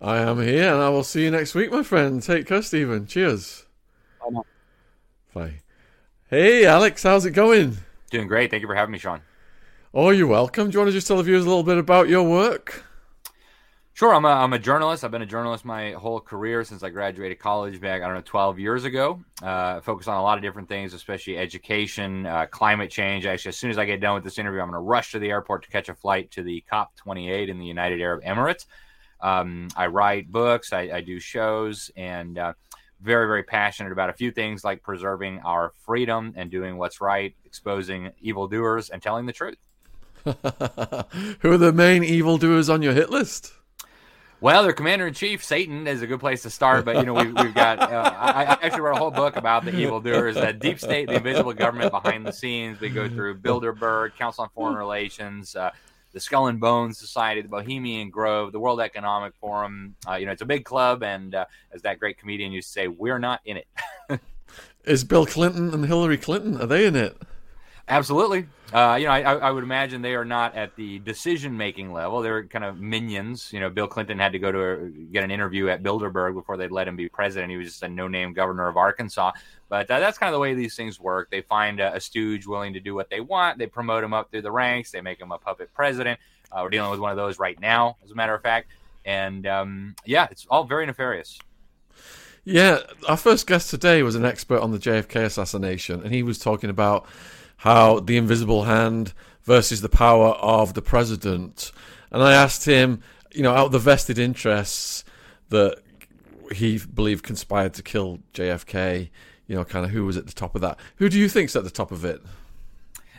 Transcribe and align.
I 0.00 0.18
am 0.18 0.40
here, 0.42 0.72
and 0.72 0.82
I 0.82 0.90
will 0.90 1.04
see 1.04 1.24
you 1.24 1.30
next 1.30 1.54
week, 1.54 1.72
my 1.72 1.82
friend. 1.82 2.22
Take 2.22 2.46
care, 2.46 2.60
Stephen. 2.60 3.06
Cheers. 3.06 3.64
Bye. 4.20 4.40
Bye. 5.32 5.54
Hey, 6.28 6.66
Alex, 6.66 7.02
how's 7.02 7.24
it 7.24 7.30
going? 7.30 7.78
Doing 8.10 8.28
great. 8.28 8.50
Thank 8.50 8.60
you 8.60 8.66
for 8.66 8.74
having 8.74 8.92
me, 8.92 8.98
Shaun. 8.98 9.22
Oh, 9.94 10.10
you're 10.10 10.26
welcome. 10.26 10.68
Do 10.68 10.74
you 10.74 10.80
want 10.80 10.88
to 10.88 10.92
just 10.92 11.06
tell 11.06 11.16
the 11.16 11.22
viewers 11.22 11.44
a 11.44 11.48
little 11.48 11.62
bit 11.62 11.78
about 11.78 12.08
your 12.08 12.24
work? 12.24 12.84
Sure, 13.94 14.12
I'm 14.12 14.26
a, 14.26 14.28
I'm 14.28 14.52
a 14.52 14.58
journalist. 14.58 15.04
I've 15.04 15.10
been 15.10 15.22
a 15.22 15.26
journalist 15.26 15.64
my 15.64 15.92
whole 15.92 16.20
career 16.20 16.62
since 16.64 16.82
I 16.82 16.90
graduated 16.90 17.38
college 17.38 17.80
back, 17.80 18.02
I 18.02 18.04
don't 18.04 18.16
know, 18.16 18.22
12 18.26 18.58
years 18.58 18.84
ago. 18.84 19.24
Uh, 19.42 19.80
focus 19.80 20.06
on 20.06 20.18
a 20.18 20.22
lot 20.22 20.36
of 20.36 20.42
different 20.42 20.68
things, 20.68 20.92
especially 20.92 21.38
education, 21.38 22.26
uh, 22.26 22.44
climate 22.50 22.90
change. 22.90 23.24
Actually, 23.24 23.48
as 23.48 23.56
soon 23.56 23.70
as 23.70 23.78
I 23.78 23.86
get 23.86 24.02
done 24.02 24.14
with 24.14 24.24
this 24.24 24.38
interview, 24.38 24.60
I'm 24.60 24.68
going 24.68 24.78
to 24.78 24.86
rush 24.86 25.12
to 25.12 25.18
the 25.18 25.30
airport 25.30 25.62
to 25.62 25.70
catch 25.70 25.88
a 25.88 25.94
flight 25.94 26.30
to 26.32 26.42
the 26.42 26.62
COP28 26.70 27.48
in 27.48 27.58
the 27.58 27.64
United 27.64 28.02
Arab 28.02 28.22
Emirates. 28.22 28.66
Um, 29.20 29.68
I 29.76 29.86
write 29.86 30.30
books, 30.30 30.72
I, 30.72 30.90
I 30.92 31.00
do 31.00 31.18
shows, 31.18 31.90
and 31.96 32.38
uh, 32.38 32.52
very, 33.00 33.26
very 33.26 33.42
passionate 33.42 33.92
about 33.92 34.10
a 34.10 34.12
few 34.12 34.30
things 34.30 34.64
like 34.64 34.82
preserving 34.82 35.40
our 35.40 35.72
freedom 35.84 36.34
and 36.36 36.50
doing 36.50 36.76
what's 36.76 37.00
right, 37.00 37.34
exposing 37.44 38.12
evildoers, 38.20 38.90
and 38.90 39.02
telling 39.02 39.26
the 39.26 39.32
truth. 39.32 39.58
Who 40.24 41.52
are 41.52 41.58
the 41.58 41.72
main 41.72 42.02
evildoers 42.02 42.68
on 42.68 42.82
your 42.82 42.92
hit 42.92 43.10
list? 43.10 43.52
Well, 44.40 44.62
their 44.64 44.74
commander 44.74 45.06
in 45.06 45.14
chief, 45.14 45.42
Satan, 45.42 45.86
is 45.86 46.02
a 46.02 46.06
good 46.06 46.20
place 46.20 46.42
to 46.42 46.50
start. 46.50 46.84
But 46.84 46.96
you 46.96 47.04
know, 47.04 47.14
we've, 47.14 47.34
we've 47.34 47.54
got. 47.54 47.80
Uh, 47.80 48.12
I, 48.18 48.44
I, 48.44 48.58
actually 48.60 48.82
wrote 48.82 48.96
a 48.96 48.98
whole 48.98 49.10
book 49.10 49.36
about 49.36 49.64
the 49.64 49.74
evildoers, 49.74 50.34
that 50.34 50.58
deep 50.58 50.78
state, 50.78 51.08
the 51.08 51.14
invisible 51.14 51.54
government 51.54 51.90
behind 51.90 52.26
the 52.26 52.32
scenes. 52.32 52.78
We 52.78 52.90
go 52.90 53.08
through 53.08 53.38
Bilderberg, 53.38 54.14
Council 54.16 54.44
on 54.44 54.50
Foreign 54.50 54.76
Relations, 54.76 55.56
uh, 55.56 55.70
the 56.16 56.20
Skull 56.20 56.46
and 56.46 56.58
Bones 56.58 56.96
Society, 56.96 57.42
the 57.42 57.48
Bohemian 57.48 58.08
Grove, 58.08 58.50
the 58.50 58.58
World 58.58 58.80
Economic 58.80 59.34
Forum. 59.34 59.94
Uh, 60.08 60.14
you 60.14 60.24
know, 60.24 60.32
it's 60.32 60.40
a 60.40 60.46
big 60.46 60.64
club, 60.64 61.02
and 61.02 61.34
uh, 61.34 61.44
as 61.72 61.82
that 61.82 62.00
great 62.00 62.16
comedian 62.16 62.52
used 62.52 62.68
to 62.68 62.72
say, 62.72 62.88
we're 62.88 63.18
not 63.18 63.42
in 63.44 63.58
it. 63.58 63.68
is 64.86 65.04
Bill 65.04 65.26
Clinton 65.26 65.74
and 65.74 65.84
Hillary 65.84 66.16
Clinton 66.16 66.58
are 66.58 66.64
they 66.64 66.86
in 66.86 66.96
it? 66.96 67.20
Absolutely. 67.88 68.46
Uh, 68.72 68.96
you 68.98 69.06
know, 69.06 69.12
I, 69.12 69.20
I, 69.20 69.50
would 69.52 69.62
imagine 69.62 70.02
they 70.02 70.16
are 70.16 70.24
not 70.24 70.56
at 70.56 70.74
the 70.74 70.98
decision-making 70.98 71.92
level. 71.92 72.20
They're 72.20 72.44
kind 72.44 72.64
of 72.64 72.80
minions. 72.80 73.52
You 73.52 73.60
know, 73.60 73.70
Bill 73.70 73.86
Clinton 73.86 74.18
had 74.18 74.32
to 74.32 74.40
go 74.40 74.50
to 74.50 74.60
a, 74.60 74.88
get 74.88 75.22
an 75.22 75.30
interview 75.30 75.68
at 75.68 75.84
Bilderberg 75.84 76.34
before 76.34 76.56
they'd 76.56 76.72
let 76.72 76.88
him 76.88 76.96
be 76.96 77.08
president. 77.08 77.52
He 77.52 77.56
was 77.56 77.68
just 77.68 77.84
a 77.84 77.88
no-name 77.88 78.32
governor 78.32 78.66
of 78.66 78.76
Arkansas. 78.76 79.30
But 79.68 79.88
uh, 79.88 80.00
that's 80.00 80.18
kind 80.18 80.28
of 80.28 80.32
the 80.34 80.40
way 80.40 80.54
these 80.54 80.74
things 80.74 80.98
work. 80.98 81.30
They 81.30 81.42
find 81.42 81.78
a, 81.78 81.94
a, 81.94 82.00
stooge 82.00 82.44
willing 82.44 82.72
to 82.72 82.80
do 82.80 82.92
what 82.92 83.08
they 83.08 83.20
want. 83.20 83.58
They 83.58 83.68
promote 83.68 84.02
him 84.02 84.12
up 84.12 84.32
through 84.32 84.42
the 84.42 84.50
ranks. 84.50 84.90
They 84.90 85.00
make 85.00 85.20
him 85.20 85.30
a 85.30 85.38
puppet 85.38 85.72
president. 85.72 86.18
Uh, 86.50 86.60
we're 86.64 86.70
dealing 86.70 86.90
with 86.90 87.00
one 87.00 87.12
of 87.12 87.16
those 87.16 87.38
right 87.38 87.58
now, 87.60 87.96
as 88.04 88.10
a 88.10 88.14
matter 88.16 88.34
of 88.34 88.42
fact. 88.42 88.68
And 89.04 89.46
um, 89.46 89.94
yeah, 90.04 90.26
it's 90.30 90.44
all 90.50 90.64
very 90.64 90.86
nefarious. 90.86 91.38
Yeah, 92.44 92.80
our 93.08 93.16
first 93.16 93.46
guest 93.46 93.70
today 93.70 94.02
was 94.02 94.14
an 94.14 94.24
expert 94.24 94.60
on 94.60 94.70
the 94.70 94.78
JFK 94.78 95.24
assassination, 95.24 96.02
and 96.02 96.12
he 96.12 96.22
was 96.22 96.38
talking 96.38 96.70
about 96.70 97.06
how 97.58 98.00
the 98.00 98.16
invisible 98.16 98.64
hand 98.64 99.12
versus 99.42 99.80
the 99.80 99.88
power 99.88 100.30
of 100.34 100.74
the 100.74 100.82
president. 100.82 101.72
And 102.10 102.22
I 102.22 102.32
asked 102.32 102.64
him, 102.64 103.02
you 103.32 103.42
know, 103.42 103.52
out 103.52 103.66
of 103.66 103.72
the 103.72 103.78
vested 103.78 104.18
interests 104.18 105.04
that 105.48 105.78
he 106.52 106.78
believed 106.78 107.24
conspired 107.24 107.74
to 107.74 107.82
kill 107.82 108.18
JFK, 108.34 109.08
you 109.46 109.56
know, 109.56 109.64
kind 109.64 109.84
of 109.84 109.90
who 109.90 110.04
was 110.04 110.16
at 110.16 110.26
the 110.26 110.32
top 110.32 110.54
of 110.54 110.60
that. 110.60 110.78
Who 110.96 111.08
do 111.08 111.18
you 111.18 111.28
think's 111.28 111.56
at 111.56 111.64
the 111.64 111.70
top 111.70 111.92
of 111.92 112.04
it? 112.04 112.22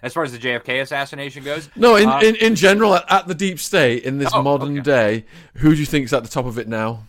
As 0.02 0.14
far 0.14 0.24
as 0.24 0.32
the 0.32 0.38
JFK 0.38 0.82
assassination 0.82 1.44
goes? 1.44 1.70
No, 1.76 1.96
in, 1.96 2.08
um, 2.08 2.24
in, 2.24 2.36
in 2.36 2.56
general, 2.56 2.96
at, 2.96 3.12
at, 3.12 3.28
the 3.28 3.34
deep 3.34 3.60
state, 3.60 4.04
in 4.04 4.20
this 4.20 4.30
oh, 4.34 4.44
modern 4.44 4.74
okay. 4.74 4.82
day, 4.82 5.26
who 5.56 5.74
do 5.74 5.80
you 5.80 5.86
think's 5.86 6.14
at 6.14 6.24
the 6.24 6.30
top 6.30 6.46
of 6.46 6.58
it 6.58 6.68
now? 6.68 7.04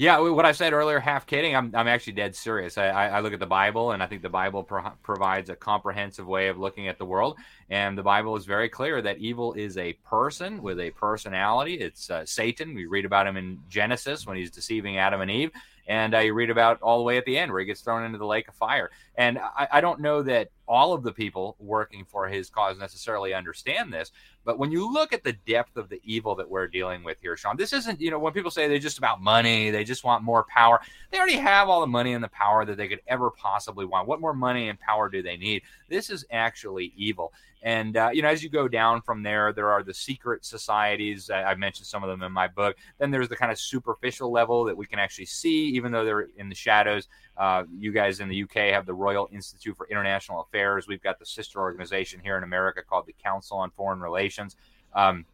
Yeah, 0.00 0.18
what 0.18 0.46
I 0.46 0.52
said 0.52 0.72
earlier, 0.72 0.98
half 0.98 1.26
kidding, 1.26 1.54
I'm, 1.54 1.74
I'm 1.74 1.86
actually 1.86 2.14
dead 2.14 2.34
serious. 2.34 2.78
I, 2.78 2.88
I, 2.88 3.20
look 3.20 3.34
at 3.34 3.38
the 3.38 3.44
Bible, 3.44 3.92
and 3.92 4.02
I 4.02 4.06
think 4.06 4.22
the 4.22 4.30
Bible 4.30 4.64
pro- 4.64 4.92
provides 5.02 5.50
a 5.50 5.54
comprehensive 5.54 6.26
way 6.26 6.48
of 6.48 6.56
looking 6.56 6.88
at 6.88 6.96
the 6.96 7.04
world. 7.04 7.36
And 7.68 7.98
the 7.98 8.02
Bible 8.02 8.34
is 8.34 8.46
very 8.46 8.70
clear 8.70 9.02
that 9.02 9.18
evil 9.18 9.52
is 9.52 9.76
a 9.76 9.92
person 10.06 10.62
with 10.62 10.80
a 10.80 10.90
personality. 10.92 11.74
It's 11.74 12.08
uh, 12.08 12.24
Satan. 12.24 12.74
We 12.74 12.86
read 12.86 13.04
about 13.04 13.26
him 13.26 13.36
in 13.36 13.58
Genesis 13.68 14.26
when 14.26 14.38
he's 14.38 14.50
deceiving 14.50 14.96
Adam 14.96 15.20
and 15.20 15.30
Eve. 15.30 15.50
And 15.90 16.14
uh, 16.14 16.18
you 16.20 16.34
read 16.34 16.50
about 16.50 16.80
all 16.82 16.98
the 16.98 17.02
way 17.02 17.16
at 17.18 17.24
the 17.24 17.36
end 17.36 17.50
where 17.50 17.58
he 17.58 17.66
gets 17.66 17.80
thrown 17.80 18.04
into 18.04 18.16
the 18.16 18.24
lake 18.24 18.46
of 18.46 18.54
fire. 18.54 18.92
And 19.16 19.40
I, 19.40 19.66
I 19.72 19.80
don't 19.80 19.98
know 19.98 20.22
that 20.22 20.52
all 20.68 20.92
of 20.92 21.02
the 21.02 21.10
people 21.10 21.56
working 21.58 22.04
for 22.04 22.28
his 22.28 22.48
cause 22.48 22.78
necessarily 22.78 23.34
understand 23.34 23.92
this, 23.92 24.12
but 24.44 24.56
when 24.56 24.70
you 24.70 24.90
look 24.90 25.12
at 25.12 25.24
the 25.24 25.32
depth 25.32 25.76
of 25.76 25.88
the 25.88 26.00
evil 26.04 26.36
that 26.36 26.48
we're 26.48 26.68
dealing 26.68 27.02
with 27.02 27.20
here, 27.20 27.36
Shaun, 27.36 27.56
this 27.56 27.72
isn't, 27.72 28.00
you 28.00 28.12
know, 28.12 28.20
when 28.20 28.32
people 28.32 28.52
say 28.52 28.68
they're 28.68 28.78
just 28.78 28.98
about 28.98 29.20
money, 29.20 29.70
they 29.70 29.82
just 29.82 30.04
want 30.04 30.22
more 30.22 30.44
power, 30.44 30.80
they 31.10 31.18
already 31.18 31.34
have 31.34 31.68
all 31.68 31.80
the 31.80 31.88
money 31.88 32.12
and 32.12 32.22
the 32.22 32.28
power 32.28 32.64
that 32.64 32.76
they 32.76 32.86
could 32.86 33.00
ever 33.08 33.32
possibly 33.32 33.84
want. 33.84 34.06
What 34.06 34.20
more 34.20 34.32
money 34.32 34.68
and 34.68 34.78
power 34.78 35.08
do 35.08 35.22
they 35.22 35.36
need? 35.36 35.62
This 35.88 36.08
is 36.08 36.24
actually 36.30 36.92
evil. 36.96 37.32
And, 37.62 37.96
uh, 37.96 38.10
you 38.12 38.22
know, 38.22 38.28
as 38.28 38.42
you 38.42 38.48
go 38.48 38.68
down 38.68 39.02
from 39.02 39.22
there, 39.22 39.52
there 39.52 39.70
are 39.70 39.82
the 39.82 39.92
secret 39.92 40.44
societies. 40.44 41.28
I, 41.28 41.42
I 41.42 41.54
mentioned 41.54 41.86
some 41.86 42.02
of 42.02 42.08
them 42.08 42.22
in 42.22 42.32
my 42.32 42.48
book. 42.48 42.76
Then 42.98 43.10
there's 43.10 43.28
the 43.28 43.36
kind 43.36 43.52
of 43.52 43.58
superficial 43.58 44.32
level 44.32 44.64
that 44.64 44.76
we 44.76 44.86
can 44.86 44.98
actually 44.98 45.26
see, 45.26 45.66
even 45.68 45.92
though 45.92 46.04
they're 46.04 46.28
in 46.36 46.48
the 46.48 46.54
shadows. 46.54 47.08
Uh, 47.36 47.64
you 47.76 47.92
guys 47.92 48.20
in 48.20 48.28
the 48.28 48.42
UK 48.42 48.72
have 48.72 48.86
the 48.86 48.94
Royal 48.94 49.28
Institute 49.32 49.76
for 49.76 49.86
International 49.88 50.40
Affairs. 50.42 50.88
We've 50.88 51.02
got 51.02 51.18
the 51.18 51.26
sister 51.26 51.60
organization 51.60 52.20
here 52.20 52.38
in 52.38 52.44
America 52.44 52.82
called 52.82 53.06
the 53.06 53.14
Council 53.22 53.58
on 53.58 53.70
Foreign 53.72 54.00
Relations. 54.00 54.56
Um, 54.94 55.26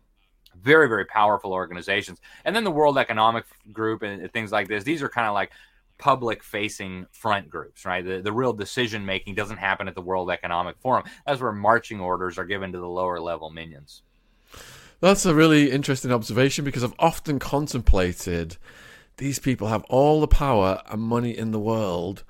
very, 0.62 0.88
very 0.88 1.04
powerful 1.04 1.52
organizations. 1.52 2.20
And 2.44 2.56
then 2.56 2.64
the 2.64 2.70
World 2.70 2.98
Economic 2.98 3.44
Group 3.72 4.02
and 4.02 4.32
things 4.32 4.52
like 4.52 4.68
this. 4.68 4.84
These 4.84 5.02
are 5.02 5.08
kind 5.08 5.28
of 5.28 5.34
like 5.34 5.52
public 5.98 6.42
facing 6.42 7.06
front 7.10 7.48
groups, 7.48 7.84
right? 7.84 8.04
The, 8.04 8.20
the 8.20 8.32
real 8.32 8.52
decision 8.52 9.06
making 9.06 9.34
doesn't 9.34 9.58
happen 9.58 9.88
at 9.88 9.94
the 9.94 10.02
World 10.02 10.30
Economic 10.30 10.76
Forum. 10.78 11.04
That's 11.26 11.40
where 11.40 11.52
marching 11.52 12.00
orders 12.00 12.38
are 12.38 12.44
given 12.44 12.72
to 12.72 12.78
the 12.78 12.88
lower 12.88 13.20
level 13.20 13.50
minions. 13.50 14.02
That's 15.00 15.26
a 15.26 15.34
really 15.34 15.70
interesting 15.70 16.12
observation 16.12 16.64
because 16.64 16.82
I've 16.82 16.94
often 16.98 17.38
contemplated 17.38 18.56
these 19.18 19.38
people 19.38 19.68
have 19.68 19.84
all 19.84 20.20
the 20.20 20.28
power 20.28 20.82
and 20.86 21.02
money 21.02 21.36
in 21.36 21.50
the 21.50 21.58
world. 21.58 22.24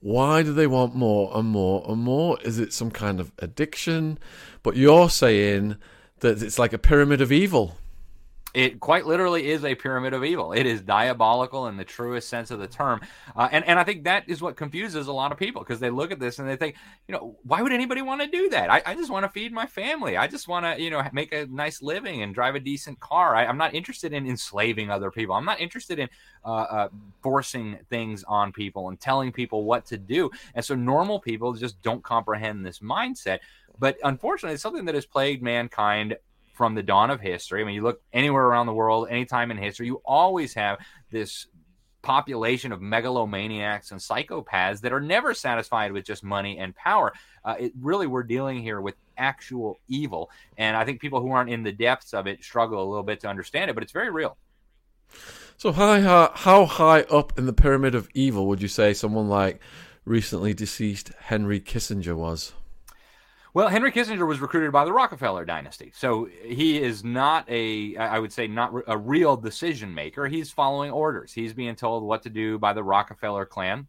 Why 0.00 0.42
do 0.42 0.52
they 0.52 0.66
want 0.66 0.94
more 0.94 1.30
and 1.34 1.48
more 1.48 1.84
and 1.86 2.02
more? 2.02 2.38
Is 2.42 2.58
it 2.58 2.72
some 2.72 2.90
kind 2.90 3.20
of 3.20 3.32
addiction? 3.38 4.18
But 4.62 4.76
you're 4.76 5.10
saying 5.10 5.76
that 6.20 6.42
it's 6.42 6.58
like 6.58 6.72
a 6.72 6.78
pyramid 6.78 7.20
of 7.20 7.32
evil 7.32 7.76
it 8.54 8.80
quite 8.80 9.06
literally 9.06 9.48
is 9.50 9.64
a 9.64 9.74
pyramid 9.74 10.12
of 10.12 10.24
evil. 10.24 10.52
It 10.52 10.66
is 10.66 10.80
diabolical 10.80 11.66
in 11.68 11.76
the 11.76 11.84
truest 11.84 12.28
sense 12.28 12.50
of 12.50 12.58
the 12.58 12.66
term, 12.66 13.00
uh, 13.36 13.48
and 13.52 13.64
and 13.66 13.78
I 13.78 13.84
think 13.84 14.04
that 14.04 14.28
is 14.28 14.42
what 14.42 14.56
confuses 14.56 15.06
a 15.06 15.12
lot 15.12 15.32
of 15.32 15.38
people 15.38 15.62
because 15.62 15.80
they 15.80 15.90
look 15.90 16.10
at 16.10 16.18
this 16.18 16.38
and 16.38 16.48
they 16.48 16.56
think, 16.56 16.76
you 17.08 17.12
know, 17.12 17.36
why 17.44 17.62
would 17.62 17.72
anybody 17.72 18.02
want 18.02 18.20
to 18.20 18.26
do 18.26 18.48
that? 18.50 18.70
I, 18.70 18.82
I 18.86 18.94
just 18.94 19.10
want 19.10 19.24
to 19.24 19.28
feed 19.28 19.52
my 19.52 19.66
family. 19.66 20.16
I 20.16 20.26
just 20.26 20.48
want 20.48 20.64
to, 20.66 20.82
you 20.82 20.90
know, 20.90 21.02
make 21.12 21.32
a 21.32 21.46
nice 21.46 21.82
living 21.82 22.22
and 22.22 22.34
drive 22.34 22.54
a 22.54 22.60
decent 22.60 23.00
car. 23.00 23.34
I, 23.34 23.44
am 23.44 23.56
not 23.56 23.74
interested 23.74 24.12
in 24.12 24.26
enslaving 24.26 24.90
other 24.90 25.10
people. 25.10 25.34
I'm 25.34 25.44
not 25.44 25.60
interested 25.60 25.98
in 25.98 26.08
uh, 26.44 26.48
uh, 26.48 26.88
forcing 27.22 27.78
things 27.88 28.24
on 28.24 28.52
people 28.52 28.88
and 28.88 28.98
telling 28.98 29.32
people 29.32 29.64
what 29.64 29.86
to 29.86 29.98
do. 29.98 30.30
And 30.54 30.64
so 30.64 30.74
normal 30.74 31.20
people 31.20 31.52
just 31.52 31.80
don't 31.82 32.02
comprehend 32.02 32.64
this 32.64 32.80
mindset. 32.80 33.40
But 33.78 33.96
unfortunately, 34.04 34.54
it's 34.54 34.62
something 34.62 34.84
that 34.84 34.94
has 34.94 35.06
plagued 35.06 35.42
mankind 35.42 36.16
from 36.60 36.74
the 36.74 36.82
dawn 36.82 37.08
of 37.08 37.22
history. 37.22 37.62
I 37.62 37.64
mean, 37.64 37.74
you 37.74 37.82
look 37.82 38.02
anywhere 38.12 38.44
around 38.44 38.66
the 38.66 38.74
world, 38.74 39.08
anytime 39.08 39.50
in 39.50 39.56
history, 39.56 39.86
you 39.86 40.02
always 40.04 40.52
have 40.52 40.76
this 41.10 41.46
population 42.02 42.70
of 42.70 42.82
megalomaniacs 42.82 43.92
and 43.92 43.98
psychopaths 43.98 44.82
that 44.82 44.92
are 44.92 45.00
never 45.00 45.32
satisfied 45.32 45.90
with 45.90 46.04
just 46.04 46.22
money 46.22 46.58
and 46.58 46.76
power. 46.76 47.14
Uh, 47.46 47.54
it 47.58 47.72
really, 47.80 48.06
we're 48.06 48.22
dealing 48.22 48.60
here 48.60 48.78
with 48.78 48.94
actual 49.16 49.78
evil. 49.88 50.30
And 50.58 50.76
I 50.76 50.84
think 50.84 51.00
people 51.00 51.22
who 51.22 51.30
aren't 51.30 51.48
in 51.48 51.62
the 51.62 51.72
depths 51.72 52.12
of 52.12 52.26
it 52.26 52.44
struggle 52.44 52.84
a 52.84 52.86
little 52.86 53.04
bit 53.04 53.20
to 53.20 53.28
understand 53.28 53.70
it, 53.70 53.72
but 53.72 53.82
it's 53.82 53.92
very 53.92 54.10
real. 54.10 54.36
So, 55.56 55.72
how, 55.72 56.30
how 56.34 56.66
high 56.66 57.04
up 57.04 57.38
in 57.38 57.46
the 57.46 57.54
pyramid 57.54 57.94
of 57.94 58.06
evil 58.12 58.46
would 58.48 58.60
you 58.60 58.68
say 58.68 58.92
someone 58.92 59.30
like 59.30 59.62
recently 60.04 60.52
deceased 60.52 61.10
Henry 61.20 61.58
Kissinger 61.58 62.14
was? 62.14 62.52
Well, 63.52 63.68
Henry 63.68 63.90
Kissinger 63.90 64.28
was 64.28 64.38
recruited 64.38 64.70
by 64.70 64.84
the 64.84 64.92
Rockefeller 64.92 65.44
dynasty. 65.44 65.90
So 65.94 66.28
he 66.44 66.80
is 66.80 67.02
not 67.02 67.48
a, 67.50 67.96
I 67.96 68.20
would 68.20 68.32
say, 68.32 68.46
not 68.46 68.72
a 68.86 68.96
real 68.96 69.36
decision 69.36 69.92
maker. 69.92 70.28
He's 70.28 70.52
following 70.52 70.92
orders. 70.92 71.32
He's 71.32 71.52
being 71.52 71.74
told 71.74 72.04
what 72.04 72.22
to 72.22 72.30
do 72.30 72.58
by 72.60 72.72
the 72.72 72.84
Rockefeller 72.84 73.46
clan. 73.46 73.88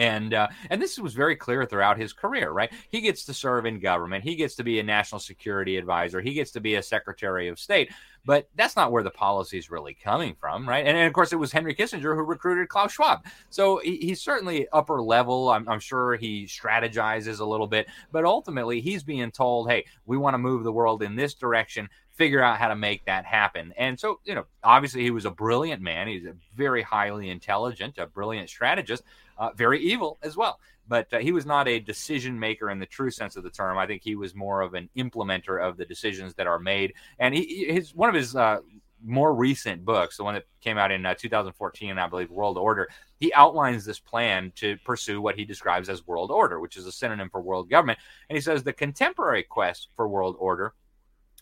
And 0.00 0.32
uh, 0.32 0.48
and 0.70 0.80
this 0.80 0.98
was 0.98 1.12
very 1.12 1.36
clear 1.36 1.66
throughout 1.66 1.98
his 1.98 2.14
career, 2.14 2.52
right? 2.52 2.72
He 2.88 3.02
gets 3.02 3.22
to 3.26 3.34
serve 3.34 3.66
in 3.66 3.78
government. 3.78 4.24
He 4.24 4.34
gets 4.34 4.54
to 4.54 4.64
be 4.64 4.80
a 4.80 4.82
national 4.82 5.18
security 5.18 5.76
advisor. 5.76 6.22
He 6.22 6.32
gets 6.32 6.50
to 6.52 6.60
be 6.60 6.76
a 6.76 6.82
secretary 6.82 7.48
of 7.48 7.58
state. 7.58 7.92
But 8.24 8.48
that's 8.54 8.76
not 8.76 8.92
where 8.92 9.02
the 9.02 9.10
policy 9.10 9.58
is 9.58 9.70
really 9.70 9.94
coming 9.94 10.34
from, 10.38 10.68
right? 10.68 10.86
And, 10.86 10.96
and, 10.96 11.06
of 11.06 11.12
course, 11.12 11.32
it 11.32 11.36
was 11.36 11.52
Henry 11.52 11.74
Kissinger 11.74 12.14
who 12.14 12.22
recruited 12.22 12.68
Klaus 12.68 12.92
Schwab. 12.92 13.24
So 13.50 13.80
he, 13.82 13.96
he's 13.96 14.22
certainly 14.22 14.68
upper 14.72 15.02
level. 15.02 15.50
I'm, 15.50 15.68
I'm 15.68 15.80
sure 15.80 16.16
he 16.16 16.44
strategizes 16.44 17.40
a 17.40 17.44
little 17.44 17.66
bit, 17.66 17.88
but 18.10 18.24
ultimately, 18.24 18.80
he's 18.80 19.02
being 19.02 19.30
told, 19.30 19.70
hey, 19.70 19.84
we 20.06 20.16
want 20.16 20.34
to 20.34 20.38
move 20.38 20.64
the 20.64 20.72
world 20.72 21.02
in 21.02 21.14
this 21.14 21.34
direction 21.34 21.88
figure 22.20 22.42
out 22.42 22.58
how 22.58 22.68
to 22.68 22.76
make 22.76 23.02
that 23.06 23.24
happen. 23.24 23.72
And 23.78 23.98
so, 23.98 24.20
you 24.24 24.34
know, 24.34 24.44
obviously 24.62 25.02
he 25.02 25.10
was 25.10 25.24
a 25.24 25.30
brilliant 25.30 25.80
man. 25.80 26.06
He's 26.06 26.26
a 26.26 26.34
very 26.54 26.82
highly 26.82 27.30
intelligent, 27.30 27.96
a 27.96 28.04
brilliant 28.04 28.50
strategist, 28.50 29.04
uh, 29.38 29.52
very 29.56 29.80
evil 29.80 30.18
as 30.22 30.36
well. 30.36 30.60
But 30.86 31.10
uh, 31.14 31.20
he 31.20 31.32
was 31.32 31.46
not 31.46 31.66
a 31.66 31.80
decision 31.80 32.38
maker 32.38 32.68
in 32.68 32.78
the 32.78 32.84
true 32.84 33.10
sense 33.10 33.36
of 33.36 33.42
the 33.42 33.48
term. 33.48 33.78
I 33.78 33.86
think 33.86 34.02
he 34.02 34.16
was 34.16 34.34
more 34.34 34.60
of 34.60 34.74
an 34.74 34.90
implementer 34.98 35.66
of 35.66 35.78
the 35.78 35.86
decisions 35.86 36.34
that 36.34 36.46
are 36.46 36.58
made. 36.58 36.92
And 37.18 37.34
he, 37.34 37.64
his 37.72 37.94
one 37.94 38.10
of 38.10 38.14
his 38.14 38.36
uh, 38.36 38.58
more 39.02 39.32
recent 39.34 39.82
books, 39.86 40.18
the 40.18 40.24
one 40.24 40.34
that 40.34 40.44
came 40.60 40.76
out 40.76 40.90
in 40.90 41.06
uh, 41.06 41.14
2014, 41.14 41.98
I 41.98 42.06
believe, 42.06 42.30
World 42.30 42.58
Order, 42.58 42.90
he 43.18 43.32
outlines 43.32 43.86
this 43.86 43.98
plan 43.98 44.52
to 44.56 44.76
pursue 44.84 45.22
what 45.22 45.36
he 45.36 45.46
describes 45.46 45.88
as 45.88 46.06
world 46.06 46.30
order, 46.30 46.60
which 46.60 46.76
is 46.76 46.84
a 46.84 46.92
synonym 46.92 47.30
for 47.30 47.40
world 47.40 47.70
government. 47.70 47.98
And 48.28 48.36
he 48.36 48.42
says 48.42 48.62
the 48.62 48.74
contemporary 48.74 49.42
quest 49.42 49.88
for 49.96 50.06
world 50.06 50.36
order 50.38 50.74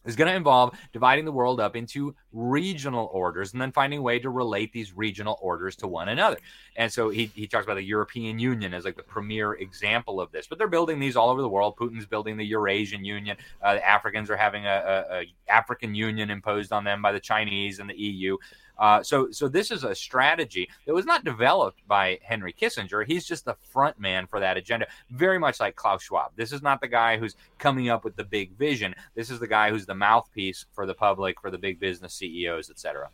is 0.05 0.17
going 0.17 0.31
to 0.31 0.37
involve 0.37 0.77
dividing 0.93 1.25
the 1.25 1.33
world 1.33 1.61
up 1.61 1.77
into 1.77 2.15
regional 2.33 3.09
orders 3.13 3.53
and 3.53 3.61
then 3.61 3.73
finding 3.73 3.99
a 3.99 4.03
way 4.03 4.19
to 4.19 4.31
relate 4.31 4.73
these 4.73 4.97
regional 4.97 5.39
orders 5.41 5.77
to 5.77 5.87
one 5.87 6.09
another. 6.09 6.39
And 6.77 6.93
so 6.93 7.11
he, 7.11 7.27
he 7.35 7.47
talks 7.47 7.65
about 7.65 7.77
the 7.77 7.83
European 7.83 8.39
Union 8.39 8.75
as 8.75 8.85
like 8.85 8.97
the 8.97 9.03
premier 9.03 9.55
example 9.55 10.21
of 10.21 10.31
this. 10.33 10.47
But 10.47 10.59
they're 10.59 10.69
building 10.69 10.99
these 11.01 11.17
all 11.17 11.31
over 11.31 11.43
the 11.43 11.49
world. 11.49 11.77
Putin's 11.77 12.07
building 12.07 12.37
the 12.37 12.47
Eurasian 12.47 13.05
Union. 13.05 13.37
Uh, 13.63 13.75
the 13.75 13.89
Africans 13.89 14.31
are 14.31 14.37
having 14.37 14.67
a, 14.67 15.05
a, 15.11 15.15
a 15.19 15.35
African 15.49 15.95
Union 15.95 16.31
imposed 16.31 16.73
on 16.73 16.85
them 16.85 17.03
by 17.03 17.13
the 17.13 17.21
Chinese 17.21 17.79
and 17.79 17.91
the 17.91 17.99
EU. 17.99 18.37
Uh, 18.79 19.03
so, 19.03 19.31
so 19.31 19.49
this 19.49 19.71
is 19.71 19.85
a 19.85 19.95
strategy 19.95 20.69
that 20.87 20.95
was 20.95 21.07
not 21.07 21.25
developed 21.25 21.87
by 21.89 22.19
Henry 22.23 22.53
Kissinger. 22.53 23.05
He's 23.07 23.27
just 23.27 23.45
the 23.45 23.57
front 23.73 23.99
man 23.99 24.27
for 24.27 24.41
that 24.41 24.57
agenda, 24.57 24.87
very 25.11 25.39
much 25.39 25.61
like 25.61 25.77
Klaus 25.77 26.03
Schwab. 26.03 26.33
This 26.37 26.53
is 26.53 26.63
not 26.63 26.81
the 26.81 26.89
guy 26.89 27.19
who's 27.19 27.37
coming 27.59 27.89
up 27.89 28.05
with 28.05 28.17
the 28.17 28.25
big 28.25 28.57
vision. 28.57 28.95
This 29.15 29.31
is 29.31 29.41
the 29.41 29.49
guy 29.49 29.71
who's 29.71 29.87
the 29.87 29.95
mouthpiece 29.95 30.67
for 30.73 30.87
the 30.87 30.95
public, 30.95 31.41
for 31.41 31.51
the 31.51 31.59
big 31.59 31.81
business 31.81 32.15
CEOs, 32.15 32.71
etc. 32.71 33.11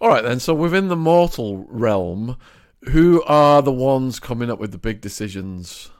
All 0.00 0.08
right, 0.08 0.22
then. 0.22 0.40
So 0.40 0.54
within 0.54 0.88
the 0.88 0.96
mortal 0.96 1.66
realm, 1.68 2.36
who 2.90 3.22
are 3.24 3.62
the 3.62 3.72
ones 3.72 4.20
coming 4.20 4.50
up 4.50 4.58
with 4.58 4.72
the 4.72 4.78
big 4.78 5.00
decisions? 5.00 5.90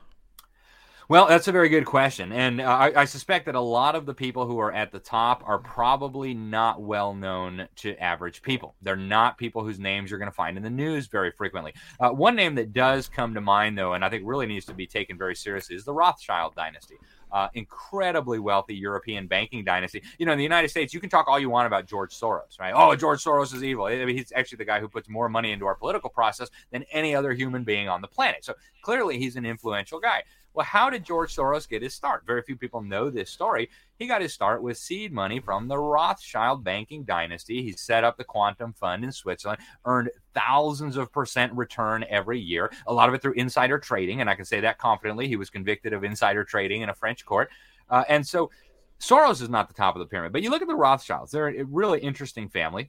Well, 1.11 1.27
that's 1.27 1.49
a 1.49 1.53
very 1.53 1.69
good 1.69 1.87
question. 1.87 2.31
And 2.31 2.61
uh, 2.61 2.67
I, 2.67 3.01
I, 3.01 3.05
suspect 3.05 3.47
that 3.47 3.57
a 3.57 3.61
lot 3.61 3.97
of 3.97 4.07
the 4.07 4.15
people 4.15 4.47
who 4.47 4.61
are 4.61 4.71
at 4.71 4.93
the 4.93 5.01
top 5.01 5.43
are 5.45 5.59
probably 5.59 6.35
not 6.35 6.83
well 6.83 7.15
known 7.15 7.67
to 7.79 8.01
average 8.01 8.43
people. 8.43 8.77
They're 8.81 8.95
not 8.95 9.37
people 9.37 9.65
whose 9.65 9.81
names 9.81 10.09
you're 10.09 10.21
going 10.21 10.31
to 10.31 10.37
find 10.37 10.57
in 10.57 10.63
the 10.63 10.71
news 10.71 11.09
very 11.09 11.33
frequently. 11.33 11.75
Uh, 11.99 12.11
one 12.11 12.37
name 12.37 12.55
that 12.55 12.73
does 12.73 13.09
come 13.09 13.35
to 13.35 13.41
mind, 13.41 13.77
though, 13.77 13.95
and 13.95 14.05
I 14.05 14.09
think 14.09 14.23
really 14.25 14.47
needs 14.47 14.67
to 14.67 14.73
be 14.73 14.87
taken 14.87 15.19
very 15.19 15.35
seriously, 15.35 15.75
is 15.75 15.85
the 15.85 15.93
Rothschild 15.93 16.55
dynasty. 16.55 16.95
Uh, 17.33 17.49
incredibly 17.55 18.41
wealthy 18.41 18.75
European 18.75 19.27
banking 19.27 19.65
dynasty. 19.65 20.03
You 20.19 20.27
know, 20.27 20.33
in 20.33 20.39
the 20.39 20.45
United 20.45 20.69
States, 20.69 20.93
you 20.93 20.99
can 20.99 21.11
talk 21.11 21.29
all 21.29 21.39
you 21.39 21.49
want 21.49 21.67
about 21.67 21.87
George 21.87 22.13
Soros, 22.13 22.59
right? 22.59 22.73
Oh, 22.75 22.95
George 22.97 23.23
Soros 23.23 23.55
is 23.55 23.63
evil. 23.63 23.85
I 23.85 24.05
mean, 24.05 24.17
he's 24.17 24.33
actually 24.35 24.57
the 24.57 24.65
guy 24.65 24.81
who 24.81 24.89
puts 24.89 25.09
more 25.09 25.29
money 25.29 25.53
into 25.53 25.65
our 25.67 25.77
political 25.77 26.11
process 26.11 26.51
than 26.73 26.85
any 26.91 27.15
other 27.15 27.33
human 27.33 27.63
being 27.63 27.89
on 27.89 28.01
the 28.01 28.09
planet. 28.09 28.45
So 28.45 28.55
clearly, 28.83 29.19
he's 29.19 29.37
an 29.37 29.47
influential 29.47 30.01
guy. 30.01 30.23
Well, 30.53 30.67
how 30.67 30.91
did 30.91 31.05
George 31.05 31.35
Soros 31.35 31.69
get 31.69 31.83
his 31.83 31.95
start? 31.95 32.27
Very 32.27 32.43
few 32.43 32.57
people 32.57 32.83
know 32.83 33.09
this 33.09 33.31
story. 33.31 33.71
He 33.99 34.07
got 34.07 34.21
his 34.21 34.35
start 34.35 34.63
with 34.63 34.79
seed 34.79 35.13
money 35.13 35.39
from 35.39 35.69
the 35.69 35.79
Rothschild 35.79 36.65
banking 36.65 37.05
dynasty. 37.05 37.63
He 37.63 37.73
set 37.73 38.03
up 38.03 38.17
the 38.17 38.25
Quantum 38.25 38.73
Fund 38.73 39.05
in 39.05 39.13
Switzerland, 39.13 39.61
earned 39.85 40.11
thousands 40.35 40.97
of 40.97 41.13
percent 41.13 41.53
return 41.53 42.05
every 42.09 42.41
year, 42.41 42.73
a 42.89 42.93
lot 42.93 43.09
of 43.09 43.15
it 43.15 43.23
through 43.23 43.35
insider 43.35 43.79
trading. 43.79 44.21
And 44.21 44.29
I 44.29 44.35
can 44.35 44.45
say 44.45 44.61
that 44.61 44.79
confidently. 44.79 45.29
He 45.29 45.37
was 45.37 45.51
convicted 45.51 45.93
of 45.93 46.03
insider 46.03 46.43
trading 46.43 46.83
in 46.83 46.89
a 46.89 46.95
French 46.95 47.25
court. 47.25 47.51
Uh, 47.89 48.03
and 48.09 48.27
so 48.27 48.51
Soros 48.99 49.41
is 49.41 49.49
not 49.49 49.69
the 49.69 49.75
top 49.75 49.95
of 49.95 50.01
the 50.01 50.07
pyramid, 50.07 50.33
but 50.33 50.43
you 50.43 50.51
look 50.51 50.63
at 50.63 50.69
the 50.69 50.75
Rothschilds, 50.75 51.31
they're 51.31 51.49
a 51.49 51.65
really 51.65 52.01
interesting 52.01 52.49
family. 52.49 52.89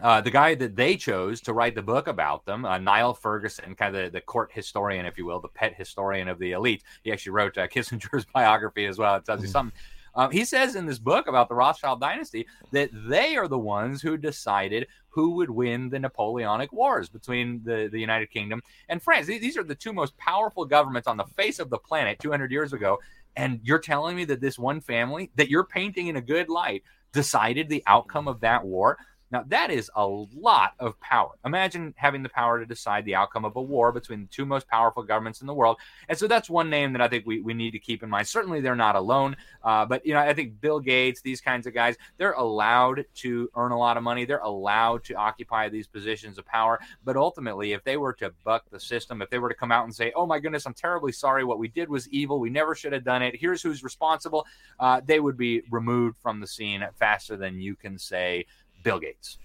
Uh, 0.00 0.20
the 0.22 0.30
guy 0.30 0.54
that 0.54 0.74
they 0.74 0.96
chose 0.96 1.40
to 1.42 1.52
write 1.52 1.74
the 1.74 1.82
book 1.82 2.08
about 2.08 2.46
them, 2.46 2.64
uh, 2.64 2.78
Niall 2.78 3.12
Ferguson, 3.12 3.74
kind 3.74 3.94
of 3.94 4.04
the, 4.04 4.10
the, 4.10 4.20
court 4.22 4.50
historian, 4.52 5.04
if 5.04 5.18
you 5.18 5.26
will, 5.26 5.38
the 5.38 5.48
pet 5.48 5.74
historian 5.76 6.28
of 6.28 6.38
the 6.38 6.52
elite. 6.52 6.82
He 7.04 7.12
actually 7.12 7.32
wrote 7.32 7.58
uh, 7.58 7.66
Kissinger's 7.68 8.24
biography 8.24 8.86
as 8.86 8.96
well. 8.96 9.16
It 9.16 9.26
tells 9.26 9.42
you 9.42 9.48
mm-hmm. 9.48 9.52
something. 9.52 9.78
Um, 10.14 10.30
he 10.30 10.44
says 10.44 10.76
in 10.76 10.86
this 10.86 10.98
book 10.98 11.26
about 11.26 11.48
the 11.48 11.54
Rothschild 11.54 12.00
dynasty 12.00 12.46
that 12.70 12.90
they 12.92 13.36
are 13.36 13.48
the 13.48 13.58
ones 13.58 14.02
who 14.02 14.16
decided 14.16 14.86
who 15.08 15.30
would 15.32 15.50
win 15.50 15.88
the 15.88 15.98
Napoleonic 15.98 16.72
Wars 16.72 17.08
between 17.08 17.62
the, 17.64 17.88
the 17.90 18.00
United 18.00 18.30
Kingdom 18.30 18.62
and 18.88 19.02
France. 19.02 19.26
These 19.26 19.56
are 19.56 19.64
the 19.64 19.74
two 19.74 19.92
most 19.92 20.16
powerful 20.16 20.64
governments 20.64 21.08
on 21.08 21.16
the 21.16 21.24
face 21.24 21.58
of 21.58 21.70
the 21.70 21.78
planet 21.78 22.18
200 22.18 22.50
years 22.50 22.72
ago. 22.72 22.98
And 23.36 23.60
you're 23.62 23.78
telling 23.78 24.16
me 24.16 24.24
that 24.26 24.40
this 24.40 24.58
one 24.58 24.80
family 24.80 25.30
that 25.36 25.48
you're 25.48 25.64
painting 25.64 26.08
in 26.08 26.16
a 26.16 26.22
good 26.22 26.48
light 26.48 26.82
decided 27.12 27.68
the 27.68 27.82
outcome 27.86 28.28
of 28.28 28.40
that 28.40 28.64
war? 28.64 28.98
Now, 29.32 29.44
that 29.48 29.70
is 29.70 29.90
a 29.96 30.06
lot 30.06 30.74
of 30.78 31.00
power. 31.00 31.30
Imagine 31.44 31.94
having 31.96 32.22
the 32.22 32.28
power 32.28 32.60
to 32.60 32.66
decide 32.66 33.04
the 33.04 33.14
outcome 33.14 33.44
of 33.44 33.56
a 33.56 33.62
war 33.62 33.90
between 33.90 34.20
the 34.22 34.28
two 34.28 34.44
most 34.44 34.68
powerful 34.68 35.02
governments 35.02 35.40
in 35.40 35.46
the 35.46 35.54
world. 35.54 35.78
And 36.08 36.16
so 36.16 36.28
that's 36.28 36.50
one 36.50 36.68
name 36.70 36.92
that 36.92 37.02
I 37.02 37.08
think 37.08 37.26
we, 37.26 37.40
we 37.40 37.54
need 37.54 37.70
to 37.72 37.78
keep 37.78 38.02
in 38.02 38.10
mind. 38.10 38.28
Certainly, 38.28 38.60
they're 38.60 38.76
not 38.76 38.94
alone. 38.94 39.36
Uh, 39.64 39.86
but, 39.86 40.04
you 40.04 40.12
know, 40.12 40.20
I 40.20 40.34
think 40.34 40.60
Bill 40.60 40.78
Gates, 40.78 41.22
these 41.22 41.40
kinds 41.40 41.66
of 41.66 41.74
guys, 41.74 41.96
they're 42.18 42.32
allowed 42.32 43.04
to 43.14 43.50
earn 43.56 43.72
a 43.72 43.78
lot 43.78 43.96
of 43.96 44.02
money. 44.02 44.24
They're 44.24 44.38
allowed 44.38 45.02
to 45.04 45.14
occupy 45.14 45.68
these 45.68 45.86
positions 45.86 46.38
of 46.38 46.44
power. 46.46 46.78
But 47.04 47.16
ultimately, 47.16 47.72
if 47.72 47.82
they 47.84 47.96
were 47.96 48.12
to 48.14 48.32
buck 48.44 48.64
the 48.70 48.78
system, 48.80 49.22
if 49.22 49.30
they 49.30 49.38
were 49.38 49.48
to 49.48 49.54
come 49.54 49.72
out 49.72 49.84
and 49.84 49.94
say, 49.94 50.12
oh 50.14 50.26
my 50.26 50.38
goodness, 50.38 50.66
I'm 50.66 50.74
terribly 50.74 51.12
sorry, 51.12 51.44
what 51.44 51.58
we 51.58 51.68
did 51.68 51.88
was 51.88 52.08
evil, 52.10 52.38
we 52.38 52.50
never 52.50 52.74
should 52.74 52.92
have 52.92 53.04
done 53.04 53.22
it, 53.22 53.36
here's 53.36 53.62
who's 53.62 53.82
responsible, 53.82 54.46
uh, 54.80 55.00
they 55.04 55.20
would 55.20 55.36
be 55.36 55.62
removed 55.70 56.16
from 56.18 56.40
the 56.40 56.46
scene 56.46 56.86
faster 56.98 57.36
than 57.36 57.60
you 57.60 57.74
can 57.74 57.98
say, 57.98 58.44
Bill 58.82 58.98
Gates. 58.98 59.38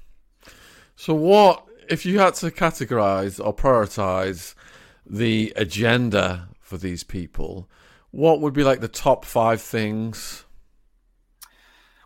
So, 0.95 1.13
what 1.13 1.65
if 1.89 2.05
you 2.05 2.19
had 2.19 2.33
to 2.35 2.51
categorize 2.51 3.43
or 3.43 3.53
prioritize 3.53 4.55
the 5.05 5.53
agenda 5.55 6.49
for 6.59 6.77
these 6.77 7.03
people? 7.03 7.69
What 8.11 8.41
would 8.41 8.53
be 8.53 8.63
like 8.63 8.81
the 8.81 8.87
top 8.87 9.25
five 9.25 9.61
things? 9.61 10.45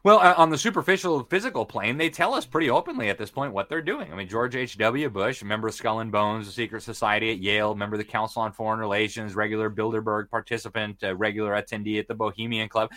Well, 0.04 0.18
uh, 0.18 0.34
on 0.36 0.50
the 0.50 0.58
superficial 0.58 1.24
physical 1.26 1.64
plane, 1.64 1.98
they 1.98 2.10
tell 2.10 2.34
us 2.34 2.44
pretty 2.44 2.72
openly 2.72 3.10
at 3.10 3.20
this 3.20 3.30
point 3.30 3.54
what 3.54 3.70
they're 3.70 3.84
doing. 3.84 4.12
I 4.12 4.16
mean, 4.16 4.28
George 4.28 4.56
H.W. 4.56 5.10
Bush, 5.12 5.44
member 5.44 5.68
of 5.68 5.76
Skull 5.76 6.00
and 6.00 6.12
Bones, 6.12 6.48
the 6.48 6.52
secret 6.52 6.82
society 6.82 7.30
at 7.30 7.38
Yale, 7.38 7.76
member 7.76 7.96
of 7.96 8.00
the 8.00 8.06
Council 8.06 8.42
on 8.42 8.52
Foreign 8.52 8.80
Relations, 8.80 9.36
regular 9.36 9.70
Bilderberg 9.70 10.32
participant, 10.32 11.04
regular 11.18 11.52
attendee 11.52 12.00
at 12.00 12.08
the 12.08 12.16
Bohemian 12.16 12.68
Club 12.68 12.90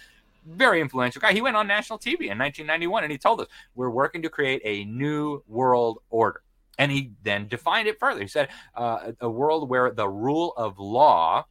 very 0.46 0.80
influential 0.80 1.20
guy. 1.20 1.32
He 1.32 1.40
went 1.40 1.56
on 1.56 1.66
national 1.66 1.98
TV 1.98 2.30
in 2.30 2.38
1991 2.38 3.04
and 3.04 3.12
he 3.12 3.18
told 3.18 3.40
us, 3.40 3.48
We're 3.74 3.90
working 3.90 4.22
to 4.22 4.28
create 4.28 4.62
a 4.64 4.84
new 4.84 5.42
world 5.46 5.98
order. 6.10 6.42
And 6.78 6.90
he 6.90 7.12
then 7.22 7.46
defined 7.48 7.88
it 7.88 8.00
further. 8.00 8.20
He 8.20 8.28
said, 8.28 8.48
uh, 8.74 9.12
A 9.20 9.30
world 9.30 9.68
where 9.68 9.90
the 9.90 10.08
rule 10.08 10.52
of 10.56 10.78
law 10.78 11.46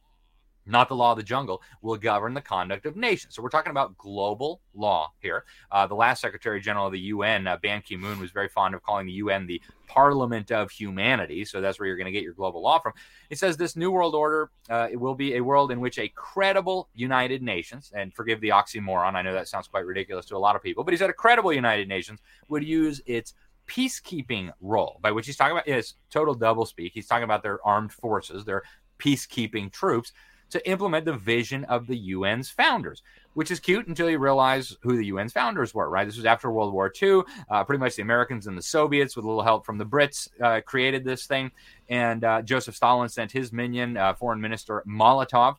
not 0.66 0.88
the 0.88 0.96
law 0.96 1.12
of 1.12 1.16
the 1.16 1.22
jungle, 1.22 1.62
will 1.82 1.96
govern 1.96 2.34
the 2.34 2.40
conduct 2.40 2.86
of 2.86 2.96
nations. 2.96 3.34
So 3.34 3.42
we're 3.42 3.48
talking 3.48 3.70
about 3.70 3.96
global 3.98 4.60
law 4.74 5.12
here. 5.20 5.44
Uh, 5.70 5.86
the 5.86 5.94
last 5.94 6.20
Secretary 6.20 6.60
General 6.60 6.86
of 6.86 6.92
the 6.92 7.00
UN, 7.00 7.46
uh, 7.46 7.56
Ban 7.56 7.82
Ki 7.82 7.96
moon, 7.96 8.20
was 8.20 8.30
very 8.30 8.48
fond 8.48 8.74
of 8.74 8.82
calling 8.82 9.06
the 9.06 9.12
UN 9.12 9.46
the 9.46 9.60
Parliament 9.86 10.50
of 10.50 10.70
Humanity. 10.70 11.44
So 11.44 11.60
that's 11.60 11.78
where 11.78 11.86
you're 11.86 11.96
going 11.96 12.06
to 12.06 12.12
get 12.12 12.22
your 12.22 12.32
global 12.32 12.62
law 12.62 12.78
from. 12.78 12.92
He 13.28 13.34
says 13.34 13.56
this 13.56 13.76
new 13.76 13.90
world 13.90 14.14
order 14.14 14.50
uh, 14.70 14.88
it 14.90 14.96
will 14.96 15.14
be 15.14 15.34
a 15.34 15.40
world 15.40 15.70
in 15.70 15.80
which 15.80 15.98
a 15.98 16.08
credible 16.08 16.88
United 16.94 17.42
Nations, 17.42 17.92
and 17.94 18.14
forgive 18.14 18.40
the 18.40 18.48
oxymoron, 18.48 19.14
I 19.14 19.22
know 19.22 19.34
that 19.34 19.48
sounds 19.48 19.68
quite 19.68 19.84
ridiculous 19.84 20.26
to 20.26 20.36
a 20.36 20.38
lot 20.38 20.56
of 20.56 20.62
people, 20.62 20.84
but 20.84 20.92
he 20.92 20.98
said 20.98 21.10
a 21.10 21.14
credible 21.14 21.52
United 21.52 21.88
Nations 21.88 22.20
would 22.48 22.64
use 22.64 23.02
its 23.06 23.34
peacekeeping 23.66 24.50
role, 24.60 24.98
by 25.00 25.10
which 25.12 25.26
he's 25.26 25.36
talking 25.36 25.52
about 25.52 25.68
is 25.68 25.94
total 26.10 26.34
double 26.34 26.66
speak. 26.66 26.92
He's 26.94 27.06
talking 27.06 27.24
about 27.24 27.42
their 27.42 27.64
armed 27.66 27.92
forces, 27.92 28.44
their 28.44 28.62
peacekeeping 28.98 29.72
troops 29.72 30.12
to 30.54 30.70
implement 30.70 31.04
the 31.04 31.12
vision 31.12 31.64
of 31.64 31.86
the 31.86 32.12
UN's 32.12 32.48
founders, 32.48 33.02
which 33.34 33.50
is 33.50 33.58
cute 33.58 33.88
until 33.88 34.08
you 34.08 34.18
realize 34.18 34.76
who 34.82 34.96
the 34.96 35.10
UN's 35.10 35.32
founders 35.32 35.74
were, 35.74 35.90
right? 35.90 36.06
This 36.06 36.16
was 36.16 36.24
after 36.24 36.48
World 36.50 36.72
War 36.72 36.92
II. 37.02 37.22
Uh, 37.50 37.64
pretty 37.64 37.80
much 37.80 37.96
the 37.96 38.02
Americans 38.02 38.46
and 38.46 38.56
the 38.56 38.62
Soviets, 38.62 39.16
with 39.16 39.24
a 39.24 39.28
little 39.28 39.42
help 39.42 39.66
from 39.66 39.78
the 39.78 39.84
Brits, 39.84 40.28
uh, 40.40 40.60
created 40.60 41.04
this 41.04 41.26
thing. 41.26 41.50
And 41.88 42.22
uh, 42.22 42.42
Joseph 42.42 42.76
Stalin 42.76 43.08
sent 43.08 43.32
his 43.32 43.52
minion, 43.52 43.96
uh, 43.96 44.14
Foreign 44.14 44.40
Minister 44.40 44.84
Molotov, 44.86 45.56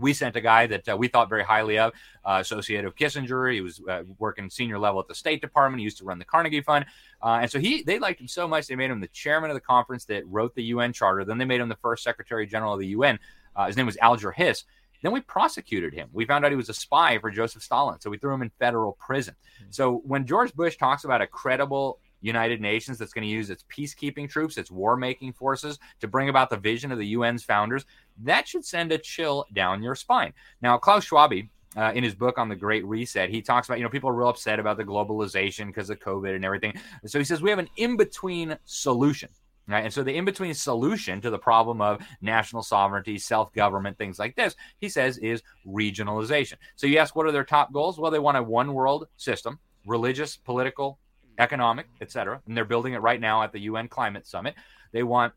we 0.00 0.12
sent 0.12 0.36
a 0.36 0.40
guy 0.40 0.66
that 0.66 0.88
uh, 0.88 0.96
we 0.96 1.08
thought 1.08 1.28
very 1.28 1.44
highly 1.44 1.78
of, 1.78 1.92
uh, 2.24 2.38
associate 2.40 2.84
of 2.84 2.96
Kissinger. 2.96 3.52
He 3.52 3.60
was 3.60 3.80
uh, 3.88 4.02
working 4.18 4.50
senior 4.50 4.78
level 4.78 5.00
at 5.00 5.08
the 5.08 5.14
State 5.14 5.40
Department. 5.40 5.80
He 5.80 5.84
used 5.84 5.98
to 5.98 6.04
run 6.04 6.18
the 6.18 6.24
Carnegie 6.24 6.62
Fund, 6.62 6.86
uh, 7.22 7.38
and 7.42 7.50
so 7.50 7.58
he 7.58 7.82
they 7.82 7.98
liked 7.98 8.20
him 8.20 8.28
so 8.28 8.48
much 8.48 8.66
they 8.66 8.76
made 8.76 8.90
him 8.90 9.00
the 9.00 9.08
chairman 9.08 9.50
of 9.50 9.54
the 9.54 9.60
conference 9.60 10.04
that 10.06 10.26
wrote 10.26 10.54
the 10.54 10.64
UN 10.64 10.92
Charter. 10.92 11.24
Then 11.24 11.38
they 11.38 11.44
made 11.44 11.60
him 11.60 11.68
the 11.68 11.76
first 11.76 12.02
Secretary 12.02 12.46
General 12.46 12.74
of 12.74 12.80
the 12.80 12.88
UN. 12.88 13.18
Uh, 13.54 13.66
his 13.66 13.76
name 13.76 13.86
was 13.86 13.96
Alger 13.98 14.32
Hiss. 14.32 14.64
Then 15.02 15.12
we 15.12 15.20
prosecuted 15.20 15.94
him. 15.94 16.08
We 16.12 16.26
found 16.26 16.44
out 16.44 16.52
he 16.52 16.56
was 16.56 16.68
a 16.68 16.74
spy 16.74 17.18
for 17.18 17.30
Joseph 17.30 17.62
Stalin. 17.62 18.00
So 18.00 18.10
we 18.10 18.18
threw 18.18 18.34
him 18.34 18.42
in 18.42 18.50
federal 18.58 18.92
prison. 18.92 19.34
Mm-hmm. 19.60 19.70
So 19.70 20.02
when 20.04 20.26
George 20.26 20.54
Bush 20.54 20.76
talks 20.76 21.04
about 21.04 21.22
a 21.22 21.26
credible 21.26 21.98
United 22.20 22.60
Nations 22.60 22.98
that's 22.98 23.12
going 23.12 23.26
to 23.26 23.32
use 23.32 23.50
its 23.50 23.64
peacekeeping 23.74 24.28
troops, 24.28 24.58
its 24.58 24.70
war 24.70 24.96
making 24.96 25.32
forces 25.32 25.78
to 26.00 26.08
bring 26.08 26.28
about 26.28 26.50
the 26.50 26.56
vision 26.56 26.92
of 26.92 26.98
the 26.98 27.14
UN's 27.14 27.42
founders, 27.42 27.86
that 28.22 28.46
should 28.46 28.64
send 28.64 28.92
a 28.92 28.98
chill 28.98 29.46
down 29.54 29.82
your 29.82 29.94
spine. 29.94 30.32
Now, 30.60 30.76
Klaus 30.76 31.04
Schwab 31.04 31.32
uh, 31.76 31.92
in 31.94 32.04
his 32.04 32.14
book 32.14 32.36
on 32.36 32.48
the 32.48 32.56
Great 32.56 32.84
Reset, 32.84 33.30
he 33.30 33.40
talks 33.40 33.68
about, 33.68 33.78
you 33.78 33.84
know, 33.84 33.90
people 33.90 34.10
are 34.10 34.14
real 34.14 34.28
upset 34.28 34.58
about 34.58 34.76
the 34.76 34.84
globalization 34.84 35.66
because 35.68 35.88
of 35.88 35.98
COVID 36.00 36.34
and 36.34 36.44
everything. 36.44 36.74
So 37.06 37.18
he 37.18 37.24
says 37.24 37.40
we 37.40 37.50
have 37.50 37.58
an 37.58 37.70
in 37.76 37.96
between 37.96 38.58
solution. 38.64 39.30
Right. 39.70 39.84
And 39.84 39.92
so 39.92 40.02
the 40.02 40.16
in 40.16 40.24
between 40.24 40.52
solution 40.54 41.20
to 41.20 41.30
the 41.30 41.38
problem 41.38 41.80
of 41.80 42.02
national 42.20 42.62
sovereignty, 42.62 43.18
self 43.18 43.52
government, 43.52 43.96
things 43.98 44.18
like 44.18 44.34
this, 44.34 44.56
he 44.78 44.88
says, 44.88 45.18
is 45.18 45.42
regionalization. 45.66 46.54
So 46.74 46.86
you 46.88 46.98
ask, 46.98 47.14
what 47.14 47.26
are 47.26 47.32
their 47.32 47.44
top 47.44 47.72
goals? 47.72 47.98
Well, 47.98 48.10
they 48.10 48.18
want 48.18 48.36
a 48.36 48.42
one 48.42 48.74
world 48.74 49.06
system, 49.16 49.60
religious, 49.86 50.36
political, 50.36 50.98
economic, 51.38 51.86
etc. 52.00 52.40
And 52.46 52.56
they're 52.56 52.64
building 52.64 52.94
it 52.94 52.98
right 52.98 53.20
now 53.20 53.42
at 53.42 53.52
the 53.52 53.60
UN 53.60 53.86
Climate 53.86 54.26
Summit. 54.26 54.54
They 54.92 55.04
want 55.04 55.32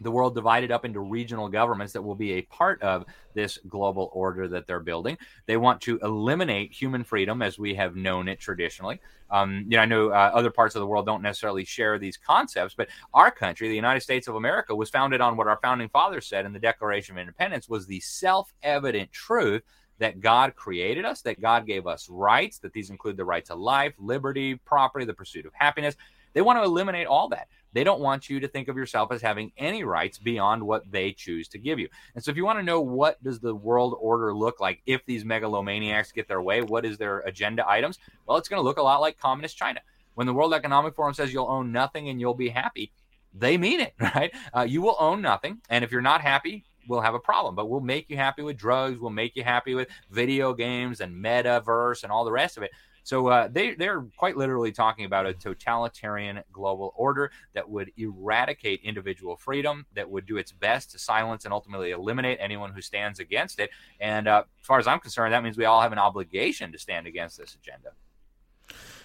the 0.00 0.10
world 0.10 0.34
divided 0.34 0.70
up 0.70 0.84
into 0.84 1.00
regional 1.00 1.48
governments 1.48 1.92
that 1.92 2.02
will 2.02 2.14
be 2.14 2.32
a 2.32 2.42
part 2.42 2.82
of 2.82 3.04
this 3.34 3.58
global 3.68 4.10
order 4.12 4.48
that 4.48 4.66
they're 4.66 4.80
building. 4.80 5.16
They 5.46 5.56
want 5.56 5.80
to 5.82 5.98
eliminate 6.02 6.72
human 6.72 7.04
freedom 7.04 7.42
as 7.42 7.58
we 7.58 7.74
have 7.74 7.96
known 7.96 8.28
it 8.28 8.40
traditionally. 8.40 9.00
Um, 9.30 9.64
you 9.68 9.76
know, 9.76 9.82
I 9.82 9.86
know 9.86 10.08
uh, 10.10 10.30
other 10.34 10.50
parts 10.50 10.74
of 10.74 10.80
the 10.80 10.86
world 10.86 11.06
don't 11.06 11.22
necessarily 11.22 11.64
share 11.64 11.98
these 11.98 12.16
concepts, 12.16 12.74
but 12.74 12.88
our 13.12 13.30
country, 13.30 13.68
the 13.68 13.74
United 13.74 14.00
States 14.00 14.28
of 14.28 14.36
America, 14.36 14.74
was 14.74 14.90
founded 14.90 15.20
on 15.20 15.36
what 15.36 15.48
our 15.48 15.58
founding 15.62 15.88
fathers 15.88 16.26
said 16.26 16.46
in 16.46 16.52
the 16.52 16.58
Declaration 16.58 17.16
of 17.16 17.20
Independence 17.20 17.68
was 17.68 17.86
the 17.86 18.00
self-evident 18.00 19.10
truth 19.12 19.62
that 19.98 20.20
God 20.20 20.54
created 20.54 21.04
us, 21.04 21.22
that 21.22 21.40
God 21.40 21.66
gave 21.66 21.86
us 21.86 22.08
rights, 22.10 22.58
that 22.58 22.72
these 22.72 22.90
include 22.90 23.16
the 23.16 23.24
right 23.24 23.44
to 23.46 23.54
life, 23.54 23.94
liberty, 23.98 24.54
property, 24.56 25.06
the 25.06 25.14
pursuit 25.14 25.46
of 25.46 25.52
happiness. 25.54 25.96
They 26.36 26.42
want 26.42 26.58
to 26.58 26.64
eliminate 26.64 27.06
all 27.06 27.30
that. 27.30 27.48
They 27.72 27.82
don't 27.82 28.00
want 28.00 28.28
you 28.28 28.40
to 28.40 28.48
think 28.48 28.68
of 28.68 28.76
yourself 28.76 29.10
as 29.10 29.22
having 29.22 29.52
any 29.56 29.84
rights 29.84 30.18
beyond 30.18 30.62
what 30.62 30.82
they 30.92 31.12
choose 31.12 31.48
to 31.48 31.58
give 31.58 31.78
you. 31.78 31.88
And 32.14 32.22
so 32.22 32.30
if 32.30 32.36
you 32.36 32.44
want 32.44 32.58
to 32.58 32.62
know 32.62 32.82
what 32.82 33.22
does 33.24 33.40
the 33.40 33.54
world 33.54 33.96
order 33.98 34.34
look 34.34 34.60
like 34.60 34.82
if 34.84 35.02
these 35.06 35.24
megalomaniacs 35.24 36.12
get 36.12 36.28
their 36.28 36.42
way, 36.42 36.60
what 36.60 36.84
is 36.84 36.98
their 36.98 37.20
agenda 37.20 37.66
items? 37.66 37.98
Well, 38.26 38.36
it's 38.36 38.50
going 38.50 38.60
to 38.60 38.64
look 38.64 38.76
a 38.76 38.82
lot 38.82 39.00
like 39.00 39.18
communist 39.18 39.56
China. 39.56 39.80
When 40.12 40.26
the 40.26 40.34
World 40.34 40.52
Economic 40.52 40.94
Forum 40.94 41.14
says 41.14 41.32
you'll 41.32 41.48
own 41.48 41.72
nothing 41.72 42.10
and 42.10 42.20
you'll 42.20 42.34
be 42.34 42.50
happy, 42.50 42.92
they 43.32 43.56
mean 43.56 43.80
it, 43.80 43.94
right? 44.14 44.34
Uh, 44.54 44.66
you 44.68 44.82
will 44.82 44.96
own 44.98 45.22
nothing. 45.22 45.62
And 45.70 45.84
if 45.84 45.90
you're 45.90 46.02
not 46.02 46.20
happy, 46.20 46.66
we'll 46.86 47.00
have 47.00 47.14
a 47.14 47.18
problem. 47.18 47.54
But 47.54 47.70
we'll 47.70 47.80
make 47.80 48.10
you 48.10 48.18
happy 48.18 48.42
with 48.42 48.58
drugs. 48.58 48.98
We'll 48.98 49.08
make 49.08 49.36
you 49.36 49.42
happy 49.42 49.74
with 49.74 49.88
video 50.10 50.52
games 50.52 51.00
and 51.00 51.16
metaverse 51.16 52.02
and 52.02 52.12
all 52.12 52.26
the 52.26 52.32
rest 52.32 52.58
of 52.58 52.62
it. 52.62 52.72
So 53.06 53.28
uh, 53.28 53.46
they 53.46 53.74
they're 53.74 54.04
quite 54.16 54.36
literally 54.36 54.72
talking 54.72 55.04
about 55.04 55.26
a 55.26 55.32
totalitarian 55.32 56.42
global 56.50 56.92
order 56.96 57.30
that 57.54 57.70
would 57.70 57.92
eradicate 57.96 58.80
individual 58.82 59.36
freedom, 59.36 59.86
that 59.94 60.10
would 60.10 60.26
do 60.26 60.38
its 60.38 60.50
best 60.50 60.90
to 60.90 60.98
silence 60.98 61.44
and 61.44 61.54
ultimately 61.54 61.92
eliminate 61.92 62.38
anyone 62.40 62.72
who 62.72 62.80
stands 62.80 63.20
against 63.20 63.60
it. 63.60 63.70
And 64.00 64.26
uh, 64.26 64.42
as 64.60 64.66
far 64.66 64.80
as 64.80 64.88
I'm 64.88 64.98
concerned, 64.98 65.32
that 65.34 65.44
means 65.44 65.56
we 65.56 65.66
all 65.66 65.82
have 65.82 65.92
an 65.92 66.00
obligation 66.00 66.72
to 66.72 66.78
stand 66.80 67.06
against 67.06 67.38
this 67.38 67.54
agenda. 67.54 67.90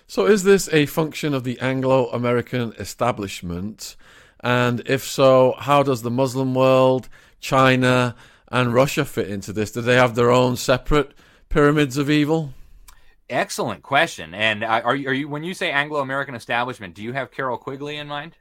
So, 0.08 0.26
is 0.26 0.42
this 0.42 0.68
a 0.74 0.88
function 0.88 1.36
of 1.36 1.44
the 1.44 1.60
Anglo 1.60 2.08
American 2.08 2.74
establishment? 2.80 3.96
And 4.40 4.82
if 4.88 5.04
so, 5.04 5.54
how 5.60 5.84
does 5.84 6.02
the 6.02 6.10
Muslim 6.10 6.56
world, 6.56 7.08
China, 7.40 8.16
and 8.48 8.74
Russia 8.74 9.06
fit 9.06 9.30
into 9.30 9.54
this? 9.54 9.72
Do 9.72 9.82
they 9.82 9.94
have 9.94 10.16
their 10.16 10.32
own 10.32 10.56
separate 10.56 11.14
pyramids 11.50 11.98
of 11.98 12.10
evil? 12.10 12.56
Excellent 13.32 13.82
question. 13.82 14.34
And 14.34 14.64
uh, 14.64 14.82
are 14.84 14.96
you, 14.96 15.10
are 15.10 15.14
you 15.14 15.28
when 15.30 15.44
you 15.44 15.54
say 15.54 15.72
Anglo 15.72 16.02
American 16.02 16.36
establishment, 16.36 16.94
do 16.94 17.02
you 17.02 17.14
have 17.14 17.32
Carroll 17.32 17.58
Quigley 17.58 17.98
in 17.98 18.08
mind? 18.08 18.36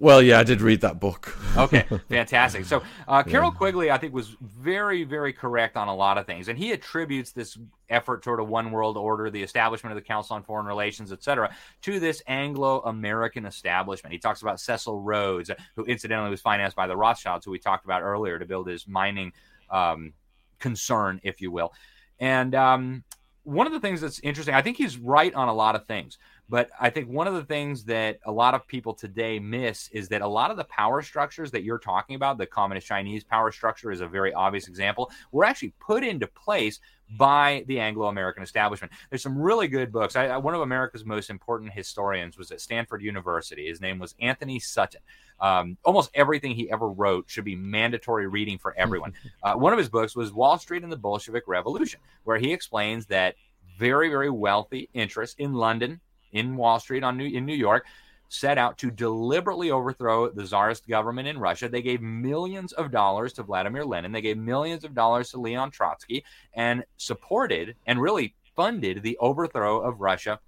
Well, 0.00 0.22
yeah, 0.22 0.38
I 0.38 0.44
did 0.44 0.60
read 0.60 0.82
that 0.82 1.00
book. 1.00 1.36
okay, 1.56 1.84
fantastic. 2.08 2.64
So, 2.64 2.82
uh, 3.08 3.24
Carroll 3.24 3.50
yeah. 3.52 3.58
Quigley, 3.58 3.90
I 3.90 3.98
think, 3.98 4.14
was 4.14 4.36
very, 4.40 5.02
very 5.02 5.32
correct 5.32 5.76
on 5.76 5.88
a 5.88 5.94
lot 5.94 6.18
of 6.18 6.26
things, 6.26 6.46
and 6.46 6.56
he 6.56 6.70
attributes 6.70 7.32
this 7.32 7.58
effort 7.90 8.22
toward 8.22 8.38
a 8.38 8.44
one 8.44 8.70
world 8.70 8.96
order, 8.96 9.28
the 9.28 9.42
establishment 9.42 9.90
of 9.92 9.96
the 9.96 10.06
Council 10.06 10.36
on 10.36 10.44
Foreign 10.44 10.66
Relations, 10.66 11.10
et 11.10 11.24
cetera, 11.24 11.52
to 11.82 11.98
this 11.98 12.22
Anglo-American 12.28 13.44
establishment. 13.44 14.12
He 14.12 14.20
talks 14.20 14.42
about 14.42 14.60
Cecil 14.60 15.00
Rhodes, 15.00 15.50
who 15.74 15.84
incidentally 15.84 16.30
was 16.30 16.40
financed 16.40 16.76
by 16.76 16.86
the 16.86 16.96
Rothschilds, 16.96 17.44
who 17.44 17.50
we 17.50 17.58
talked 17.58 17.84
about 17.84 18.02
earlier, 18.02 18.38
to 18.38 18.46
build 18.46 18.68
his 18.68 18.86
mining 18.86 19.32
um, 19.68 20.12
concern, 20.60 21.20
if 21.24 21.40
you 21.40 21.50
will. 21.50 21.72
And 22.20 22.54
um, 22.54 23.04
one 23.48 23.66
of 23.66 23.72
the 23.72 23.80
things 23.80 24.02
that's 24.02 24.20
interesting, 24.20 24.54
I 24.54 24.60
think 24.60 24.76
he's 24.76 24.98
right 24.98 25.32
on 25.32 25.48
a 25.48 25.54
lot 25.54 25.74
of 25.74 25.86
things, 25.86 26.18
but 26.48 26.70
I 26.80 26.90
think 26.90 27.08
one 27.08 27.26
of 27.26 27.34
the 27.34 27.44
things 27.44 27.84
that 27.84 28.18
a 28.24 28.32
lot 28.32 28.54
of 28.54 28.66
people 28.66 28.94
today 28.94 29.38
miss 29.38 29.88
is 29.92 30.08
that 30.08 30.22
a 30.22 30.26
lot 30.26 30.50
of 30.50 30.56
the 30.56 30.64
power 30.64 31.02
structures 31.02 31.50
that 31.50 31.62
you're 31.62 31.78
talking 31.78 32.16
about, 32.16 32.38
the 32.38 32.46
communist 32.46 32.86
Chinese 32.86 33.22
power 33.22 33.52
structure 33.52 33.92
is 33.92 34.00
a 34.00 34.06
very 34.06 34.32
obvious 34.32 34.66
example, 34.66 35.10
were 35.30 35.44
actually 35.44 35.74
put 35.78 36.02
into 36.02 36.26
place 36.26 36.80
by 37.16 37.64
the 37.66 37.80
Anglo-American 37.80 38.42
establishment. 38.42 38.92
There's 39.10 39.22
some 39.22 39.38
really 39.38 39.68
good 39.68 39.92
books. 39.92 40.16
I, 40.16 40.36
one 40.36 40.54
of 40.54 40.60
America's 40.60 41.04
most 41.04 41.30
important 41.30 41.72
historians 41.72 42.36
was 42.36 42.50
at 42.50 42.60
Stanford 42.60 43.02
University. 43.02 43.66
His 43.68 43.80
name 43.80 43.98
was 43.98 44.14
Anthony 44.20 44.58
Sutton. 44.58 45.00
Um, 45.40 45.76
almost 45.84 46.10
everything 46.14 46.54
he 46.54 46.70
ever 46.70 46.88
wrote 46.88 47.24
should 47.28 47.44
be 47.44 47.56
mandatory 47.56 48.26
reading 48.26 48.58
for 48.58 48.74
everyone. 48.76 49.12
Uh, 49.42 49.54
one 49.54 49.72
of 49.72 49.78
his 49.78 49.88
books 49.88 50.16
was 50.16 50.32
Wall 50.32 50.58
Street 50.58 50.82
and 50.82 50.90
the 50.90 50.96
Bolshevik 50.96 51.44
Revolution, 51.46 52.00
where 52.24 52.38
he 52.38 52.52
explains 52.52 53.06
that 53.06 53.36
very, 53.78 54.08
very 54.08 54.30
wealthy 54.30 54.88
interests 54.94 55.36
in 55.38 55.52
London, 55.54 56.00
in 56.32 56.56
Wall 56.56 56.80
Street, 56.80 57.02
on 57.02 57.16
New, 57.16 57.26
in 57.26 57.46
New 57.46 57.54
York, 57.54 57.86
set 58.28 58.58
out 58.58 58.76
to 58.78 58.90
deliberately 58.90 59.70
overthrow 59.70 60.28
the 60.28 60.46
czarist 60.46 60.86
government 60.86 61.28
in 61.28 61.38
Russia. 61.38 61.68
They 61.68 61.82
gave 61.82 62.02
millions 62.02 62.72
of 62.72 62.90
dollars 62.90 63.32
to 63.34 63.42
Vladimir 63.42 63.84
Lenin. 63.84 64.12
They 64.12 64.20
gave 64.20 64.36
millions 64.36 64.84
of 64.84 64.94
dollars 64.94 65.30
to 65.30 65.40
Leon 65.40 65.70
Trotsky 65.70 66.24
and 66.54 66.84
supported 66.96 67.74
and 67.86 68.00
really 68.00 68.34
funded 68.54 69.02
the 69.02 69.16
overthrow 69.18 69.80
of 69.80 70.00
Russia 70.00 70.40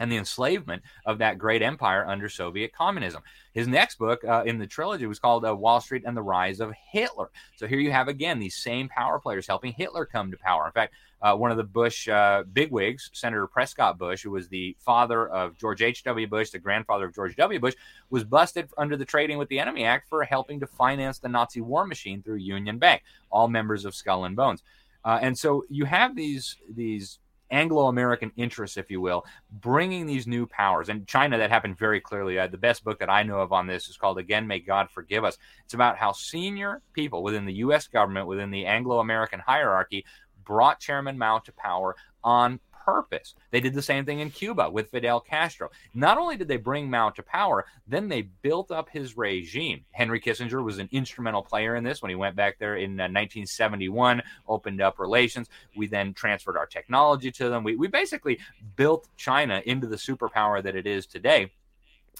and 0.00 0.10
the 0.10 0.16
enslavement 0.16 0.82
of 1.06 1.18
that 1.18 1.38
great 1.38 1.62
empire 1.62 2.04
under 2.06 2.28
Soviet 2.28 2.72
communism. 2.72 3.22
His 3.52 3.68
next 3.68 3.96
book 3.98 4.24
uh, 4.24 4.42
in 4.44 4.58
the 4.58 4.66
trilogy 4.66 5.06
was 5.06 5.20
called 5.20 5.44
uh, 5.44 5.54
Wall 5.54 5.80
Street 5.80 6.02
and 6.04 6.16
the 6.16 6.22
Rise 6.22 6.60
of 6.60 6.72
Hitler. 6.90 7.30
So 7.56 7.66
here 7.66 7.78
you 7.78 7.92
have 7.92 8.08
again 8.08 8.38
these 8.40 8.56
same 8.56 8.88
power 8.88 9.20
players 9.20 9.46
helping 9.46 9.72
Hitler 9.72 10.04
come 10.04 10.30
to 10.32 10.36
power. 10.36 10.66
In 10.66 10.72
fact, 10.72 10.94
uh, 11.24 11.34
one 11.34 11.50
of 11.50 11.56
the 11.56 11.64
Bush 11.64 12.06
uh, 12.06 12.44
bigwigs, 12.52 13.08
Senator 13.14 13.46
Prescott 13.46 13.96
Bush, 13.96 14.22
who 14.22 14.30
was 14.30 14.46
the 14.46 14.76
father 14.78 15.26
of 15.28 15.56
George 15.56 15.80
H.W. 15.80 16.26
Bush, 16.26 16.50
the 16.50 16.58
grandfather 16.58 17.06
of 17.06 17.14
George 17.14 17.34
W. 17.36 17.58
Bush, 17.58 17.74
was 18.10 18.24
busted 18.24 18.68
under 18.76 18.94
the 18.94 19.06
Trading 19.06 19.38
with 19.38 19.48
the 19.48 19.58
Enemy 19.58 19.84
Act 19.84 20.06
for 20.06 20.22
helping 20.22 20.60
to 20.60 20.66
finance 20.66 21.18
the 21.18 21.28
Nazi 21.28 21.62
war 21.62 21.86
machine 21.86 22.22
through 22.22 22.36
Union 22.36 22.78
Bank, 22.78 23.02
all 23.30 23.48
members 23.48 23.86
of 23.86 23.94
Skull 23.94 24.26
and 24.26 24.36
Bones. 24.36 24.62
Uh, 25.02 25.18
and 25.22 25.36
so 25.36 25.64
you 25.70 25.86
have 25.86 26.14
these 26.14 26.56
these 26.68 27.18
Anglo 27.50 27.86
American 27.86 28.32
interests, 28.36 28.76
if 28.76 28.90
you 28.90 29.00
will, 29.00 29.24
bringing 29.50 30.06
these 30.06 30.26
new 30.26 30.46
powers. 30.46 30.88
And 30.88 31.06
China, 31.06 31.38
that 31.38 31.50
happened 31.50 31.78
very 31.78 32.00
clearly. 32.00 32.38
Uh, 32.38 32.48
the 32.48 32.58
best 32.58 32.84
book 32.84 32.98
that 32.98 33.10
I 33.10 33.22
know 33.22 33.38
of 33.38 33.52
on 33.52 33.66
this 33.66 33.88
is 33.88 33.96
called 33.96 34.18
Again, 34.18 34.46
May 34.46 34.58
God 34.58 34.90
Forgive 34.90 35.24
Us. 35.24 35.38
It's 35.64 35.74
about 35.74 35.96
how 35.96 36.12
senior 36.12 36.82
people 36.92 37.22
within 37.22 37.44
the 37.44 37.54
U.S. 37.54 37.86
government, 37.86 38.26
within 38.26 38.50
the 38.50 38.66
Anglo 38.66 38.98
American 38.98 39.40
hierarchy, 39.40 40.04
brought 40.44 40.80
Chairman 40.80 41.18
Mao 41.18 41.38
to 41.40 41.52
power 41.52 41.96
on 42.22 42.60
purpose. 42.84 43.34
They 43.50 43.60
did 43.60 43.74
the 43.74 43.82
same 43.82 44.04
thing 44.04 44.20
in 44.20 44.30
Cuba 44.30 44.68
with 44.70 44.90
Fidel 44.90 45.20
Castro. 45.20 45.70
Not 45.94 46.18
only 46.18 46.36
did 46.36 46.48
they 46.48 46.56
bring 46.56 46.90
Mao 46.90 47.10
to 47.10 47.22
power, 47.22 47.64
then 47.86 48.08
they 48.08 48.22
built 48.22 48.70
up 48.70 48.88
his 48.90 49.16
regime. 49.16 49.84
Henry 49.92 50.20
Kissinger 50.20 50.62
was 50.62 50.78
an 50.78 50.88
instrumental 50.92 51.42
player 51.42 51.76
in 51.76 51.84
this 51.84 52.02
when 52.02 52.10
he 52.10 52.14
went 52.14 52.36
back 52.36 52.58
there 52.58 52.76
in 52.76 53.00
uh, 53.00 53.04
1971, 53.04 54.22
opened 54.46 54.80
up 54.80 54.98
relations. 54.98 55.48
We 55.76 55.86
then 55.86 56.12
transferred 56.12 56.56
our 56.56 56.66
technology 56.66 57.30
to 57.32 57.48
them. 57.48 57.64
We, 57.64 57.76
we 57.76 57.88
basically 57.88 58.38
built 58.76 59.08
China 59.16 59.62
into 59.64 59.86
the 59.86 59.96
superpower 59.96 60.62
that 60.62 60.76
it 60.76 60.86
is 60.86 61.06
today. 61.06 61.52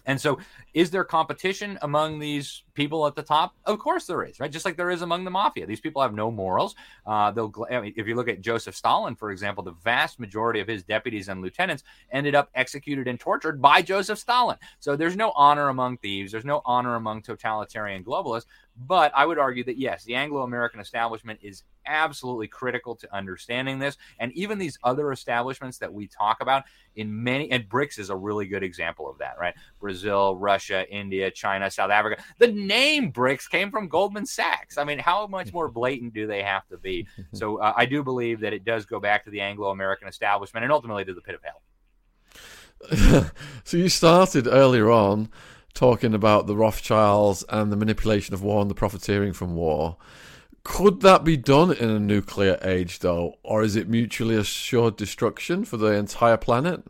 And 0.07 0.21
so, 0.21 0.39
is 0.75 0.91
there 0.91 1.05
competition 1.05 1.79
among 1.83 2.19
these 2.19 2.63
people 2.75 3.07
at 3.07 3.15
the 3.15 3.23
top? 3.23 3.55
Of 3.65 3.79
course 3.79 4.07
there 4.07 4.23
is, 4.25 4.41
right? 4.41 4.51
Just 4.51 4.65
like 4.65 4.77
there 4.77 4.91
is 4.91 5.03
among 5.03 5.25
the 5.25 5.31
mafia. 5.31 5.67
These 5.67 5.81
people 5.81 6.03
have 6.03 6.13
no 6.13 6.31
morals. 6.31 6.75
Uh, 7.07 7.31
they'll, 7.31 7.53
I 7.71 7.81
mean, 7.81 7.95
if 7.97 8.07
you 8.07 8.15
look 8.15 8.29
at 8.29 8.41
Joseph 8.41 8.75
Stalin, 8.75 9.15
for 9.15 9.31
example, 9.31 9.63
the 9.65 9.73
vast 9.73 10.19
majority 10.19 10.61
of 10.61 10.69
his 10.69 10.83
deputies 10.83 11.29
and 11.29 11.41
lieutenants 11.41 11.85
ended 12.11 12.35
up 12.35 12.51
executed 12.55 13.09
and 13.09 13.19
tortured 13.19 13.63
by 13.63 13.83
Joseph 13.83 14.19
Stalin. 14.19 14.57
So 14.81 14.97
there's 14.97 15.17
no 15.17 15.33
honor 15.37 15.69
among 15.69 15.99
thieves. 15.99 16.33
There's 16.33 16.45
no 16.45 16.61
honor 16.65 16.97
among 16.97 17.23
totalitarian 17.23 18.05
globalists. 18.05 18.47
But 18.77 19.13
I 19.15 19.25
would 19.25 19.39
argue 19.39 19.63
that 19.65 19.79
yes, 19.79 20.05
the 20.05 20.17
Anglo-American 20.17 20.81
establishment 20.81 21.39
is 21.43 21.63
absolutely 21.87 22.49
critical 22.49 22.97
to 22.97 23.15
understanding 23.15 23.79
this, 23.79 23.97
and 24.19 24.33
even 24.33 24.59
these 24.59 24.79
other 24.83 25.13
establishments 25.13 25.79
that 25.79 25.93
we 25.93 26.09
talk 26.09 26.41
about 26.41 26.65
in 26.97 27.23
many 27.23 27.51
and 27.51 27.69
BRICS 27.69 27.99
is 27.99 28.11
a 28.11 28.17
really 28.17 28.47
good 28.47 28.63
example 28.63 29.09
of 29.09 29.19
that, 29.19 29.37
right? 29.39 29.55
Brazil, 29.81 30.37
Russia, 30.37 30.89
India, 30.91 31.31
China, 31.31 31.71
South 31.71 31.91
Africa. 31.91 32.23
The 32.39 32.49
name 32.49 33.13
BRICS 33.13 33.49
came 33.49 33.71
from 33.71 33.89
Goldman 33.89 34.27
Sachs. 34.27 34.77
I 34.77 34.85
mean, 34.85 34.99
how 34.99 35.27
much 35.27 35.53
more 35.53 35.69
blatant 35.71 36.13
do 36.15 36.27
they 36.27 36.43
have 36.43 36.67
to 36.69 36.79
be? 36.79 37.07
So 37.33 37.57
uh, 37.57 37.73
I 37.77 37.87
do 37.87 38.03
believe 38.03 38.41
that 38.41 38.53
it 38.53 38.65
does 38.65 38.87
go 38.87 39.01
back 39.01 39.25
to 39.25 39.31
the 39.31 39.41
Anglo-American 39.41 40.07
establishment 40.07 40.63
and 40.63 40.73
ultimately 40.73 41.05
to 41.05 41.15
the 41.15 41.21
pit 41.21 41.35
of 41.35 41.41
hell. 41.43 41.63
so 43.65 43.77
you 43.77 43.89
started 43.89 44.47
earlier 44.47 44.91
on 44.91 45.31
talking 45.75 46.15
about 46.15 46.47
the 46.47 46.57
Rothschilds 46.57 47.45
and 47.49 47.71
the 47.71 47.77
manipulation 47.77 48.33
of 48.33 48.43
war 48.43 48.63
and 48.63 48.71
the 48.71 48.75
profiteering 48.75 49.33
from 49.33 49.55
war. 49.55 49.97
Could 50.63 51.03
that 51.03 51.25
be 51.25 51.37
done 51.37 51.73
in 51.73 51.91
a 51.91 52.01
nuclear 52.01 52.59
age, 52.63 53.01
though, 53.01 53.35
or 53.43 53.63
is 53.63 53.77
it 53.77 53.89
mutually 53.89 54.37
assured 54.37 54.97
destruction 54.97 55.65
for 55.65 55.77
the 55.77 55.89
entire 55.89 56.39
planet? 56.39 56.85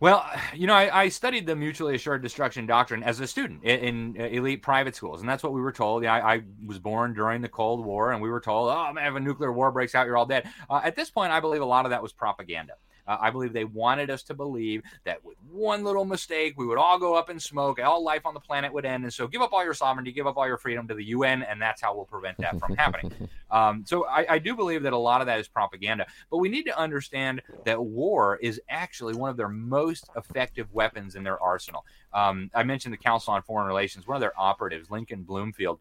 Well, 0.00 0.28
you 0.54 0.66
know, 0.66 0.74
I, 0.74 1.02
I, 1.02 1.08
studied 1.10 1.46
the 1.46 1.54
mutually 1.54 1.94
assured 1.94 2.22
destruction 2.22 2.64
doctrine 2.64 3.02
as 3.02 3.20
a 3.20 3.26
student 3.26 3.62
in, 3.64 4.16
in 4.16 4.16
elite 4.16 4.62
private 4.62 4.96
schools, 4.96 5.20
and 5.20 5.28
that's 5.28 5.42
what 5.42 5.52
we 5.52 5.60
were 5.60 5.72
told. 5.72 6.02
Yeah, 6.02 6.14
I, 6.14 6.34
I, 6.36 6.42
was 6.64 6.78
born 6.78 7.12
during 7.12 7.42
the 7.42 7.50
Cold 7.50 7.84
War, 7.84 8.12
and 8.12 8.22
we 8.22 8.30
were 8.30 8.40
told, 8.40 8.70
"Oh 8.70 8.94
man, 8.94 9.06
if 9.06 9.14
a 9.14 9.20
nuclear 9.20 9.52
war 9.52 9.70
breaks 9.70 9.94
out, 9.94 10.06
you're 10.06 10.16
all 10.16 10.24
dead." 10.24 10.48
Uh, 10.70 10.80
at 10.82 10.96
this 10.96 11.10
point, 11.10 11.32
I 11.32 11.40
believe 11.40 11.60
a 11.60 11.66
lot 11.66 11.84
of 11.84 11.90
that 11.90 12.02
was 12.02 12.14
propaganda. 12.14 12.72
Uh, 13.10 13.18
I 13.20 13.30
believe 13.30 13.52
they 13.52 13.64
wanted 13.64 14.08
us 14.08 14.22
to 14.24 14.34
believe 14.34 14.82
that 15.02 15.24
with 15.24 15.36
one 15.50 15.82
little 15.82 16.04
mistake, 16.04 16.54
we 16.56 16.64
would 16.64 16.78
all 16.78 16.96
go 16.96 17.16
up 17.16 17.28
in 17.28 17.40
smoke, 17.40 17.80
all 17.82 18.04
life 18.04 18.24
on 18.24 18.34
the 18.34 18.40
planet 18.40 18.72
would 18.72 18.84
end. 18.84 19.02
And 19.02 19.12
so 19.12 19.26
give 19.26 19.42
up 19.42 19.52
all 19.52 19.64
your 19.64 19.74
sovereignty, 19.74 20.12
give 20.12 20.28
up 20.28 20.36
all 20.36 20.46
your 20.46 20.58
freedom 20.58 20.86
to 20.86 20.94
the 20.94 21.06
UN, 21.06 21.42
and 21.42 21.60
that's 21.60 21.82
how 21.82 21.92
we'll 21.92 22.04
prevent 22.04 22.38
that 22.38 22.60
from 22.60 22.76
happening. 22.76 23.12
Um, 23.52 23.82
so 23.84 24.06
I, 24.06 24.34
I 24.34 24.38
do 24.38 24.54
believe 24.54 24.84
that 24.84 24.92
a 24.92 24.96
lot 24.96 25.20
of 25.20 25.26
that 25.26 25.40
is 25.40 25.48
propaganda. 25.48 26.06
But 26.30 26.36
we 26.36 26.48
need 26.48 26.62
to 26.66 26.78
understand 26.78 27.42
that 27.64 27.82
war 27.82 28.36
is 28.36 28.60
actually 28.68 29.16
one 29.16 29.28
of 29.28 29.36
their 29.36 29.48
most 29.48 30.08
effective 30.16 30.72
weapons 30.72 31.16
in 31.16 31.24
their 31.24 31.42
arsenal. 31.42 31.84
Um, 32.12 32.48
I 32.54 32.62
mentioned 32.62 32.94
the 32.94 32.98
Council 32.98 33.34
on 33.34 33.42
Foreign 33.42 33.66
Relations, 33.66 34.06
one 34.06 34.14
of 34.14 34.20
their 34.20 34.38
operatives, 34.38 34.88
Lincoln 34.88 35.24
Bloomfield 35.24 35.80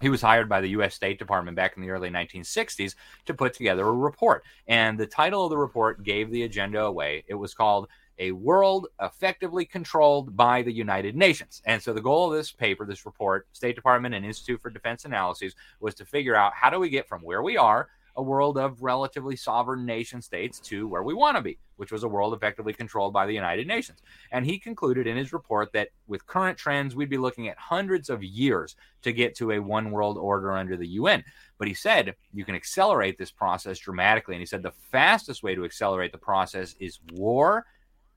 he 0.00 0.08
was 0.08 0.22
hired 0.22 0.48
by 0.48 0.60
the 0.60 0.70
U.S. 0.70 0.94
State 0.94 1.18
Department 1.18 1.56
back 1.56 1.76
in 1.76 1.82
the 1.82 1.90
early 1.90 2.10
1960s 2.10 2.94
to 3.26 3.34
put 3.34 3.54
together 3.54 3.86
a 3.86 3.92
report. 3.92 4.44
And 4.66 4.98
the 4.98 5.06
title 5.06 5.44
of 5.44 5.50
the 5.50 5.58
report 5.58 6.02
gave 6.02 6.30
the 6.30 6.44
agenda 6.44 6.82
away. 6.82 7.24
It 7.26 7.34
was 7.34 7.54
called 7.54 7.88
A 8.18 8.32
World 8.32 8.88
Effectively 9.00 9.64
Controlled 9.64 10.36
by 10.36 10.62
the 10.62 10.72
United 10.72 11.16
Nations. 11.16 11.62
And 11.66 11.82
so 11.82 11.92
the 11.92 12.00
goal 12.00 12.30
of 12.30 12.36
this 12.36 12.52
paper, 12.52 12.84
this 12.84 13.06
report, 13.06 13.46
State 13.52 13.76
Department 13.76 14.14
and 14.14 14.24
Institute 14.24 14.60
for 14.60 14.70
Defense 14.70 15.04
Analyses, 15.04 15.54
was 15.80 15.94
to 15.96 16.04
figure 16.04 16.34
out 16.34 16.54
how 16.54 16.70
do 16.70 16.78
we 16.78 16.90
get 16.90 17.08
from 17.08 17.22
where 17.22 17.42
we 17.42 17.56
are 17.56 17.88
a 18.18 18.22
world 18.22 18.58
of 18.58 18.82
relatively 18.82 19.36
sovereign 19.36 19.86
nation 19.86 20.20
states 20.20 20.58
to 20.58 20.88
where 20.88 21.04
we 21.04 21.14
want 21.14 21.36
to 21.36 21.42
be, 21.42 21.56
which 21.76 21.92
was 21.92 22.02
a 22.02 22.08
world 22.08 22.34
effectively 22.34 22.72
controlled 22.72 23.12
by 23.12 23.24
the 23.24 23.32
United 23.32 23.66
Nations. 23.66 24.02
And 24.32 24.44
he 24.44 24.58
concluded 24.58 25.06
in 25.06 25.16
his 25.16 25.32
report 25.32 25.72
that 25.72 25.90
with 26.08 26.26
current 26.26 26.58
trends, 26.58 26.96
we'd 26.96 27.08
be 27.08 27.16
looking 27.16 27.48
at 27.48 27.56
hundreds 27.56 28.10
of 28.10 28.24
years 28.24 28.74
to 29.02 29.12
get 29.12 29.36
to 29.36 29.52
a 29.52 29.60
one 29.60 29.92
world 29.92 30.18
order 30.18 30.52
under 30.52 30.76
the 30.76 30.88
UN. 30.88 31.22
But 31.58 31.68
he 31.68 31.74
said 31.74 32.16
you 32.34 32.44
can 32.44 32.56
accelerate 32.56 33.18
this 33.18 33.30
process 33.30 33.78
dramatically. 33.78 34.34
And 34.34 34.42
he 34.42 34.46
said 34.46 34.64
the 34.64 34.72
fastest 34.90 35.44
way 35.44 35.54
to 35.54 35.64
accelerate 35.64 36.10
the 36.10 36.18
process 36.18 36.74
is 36.80 36.98
war, 37.12 37.66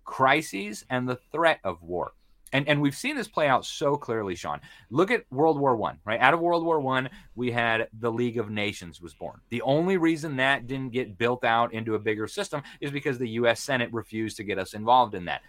crises, 0.03 0.83
and 0.89 1.07
the 1.07 1.19
threat 1.31 1.59
of 1.63 1.79
war 1.83 2.13
and 2.51 2.67
and 2.67 2.81
we've 2.81 2.95
seen 2.95 3.15
this 3.15 3.27
play 3.27 3.47
out 3.47 3.65
so 3.65 3.95
clearly 3.95 4.35
shaun. 4.35 4.59
Look 4.89 5.11
at 5.11 5.25
world 5.31 5.59
war 5.59 5.75
one 5.75 5.99
right? 6.05 6.19
Out 6.19 6.33
of 6.33 6.39
world 6.39 6.63
war 6.63 6.79
one 6.79 7.09
we 7.35 7.51
had 7.51 7.87
the 7.99 8.11
league 8.11 8.37
of 8.37 8.49
nations 8.49 9.01
was 9.01 9.13
born. 9.13 9.39
The 9.49 9.61
only 9.61 9.97
reason 9.97 10.37
that 10.37 10.67
didn't 10.67 10.91
get 10.91 11.17
built 11.17 11.43
out 11.43 11.73
into 11.73 11.95
a 11.95 11.99
bigger 11.99 12.27
system 12.27 12.61
is 12.79 12.91
because 12.91 13.17
the 13.17 13.29
us 13.29 13.59
senate 13.59 13.91
refused 13.91 14.37
to 14.37 14.43
get 14.43 14.59
us 14.59 14.73
involved 14.73 15.15
in 15.15 15.25
that. 15.25 15.41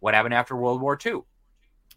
What 0.00 0.14
happened 0.14 0.34
after 0.34 0.56
world 0.56 0.80
war 0.80 0.96
two? 0.96 1.24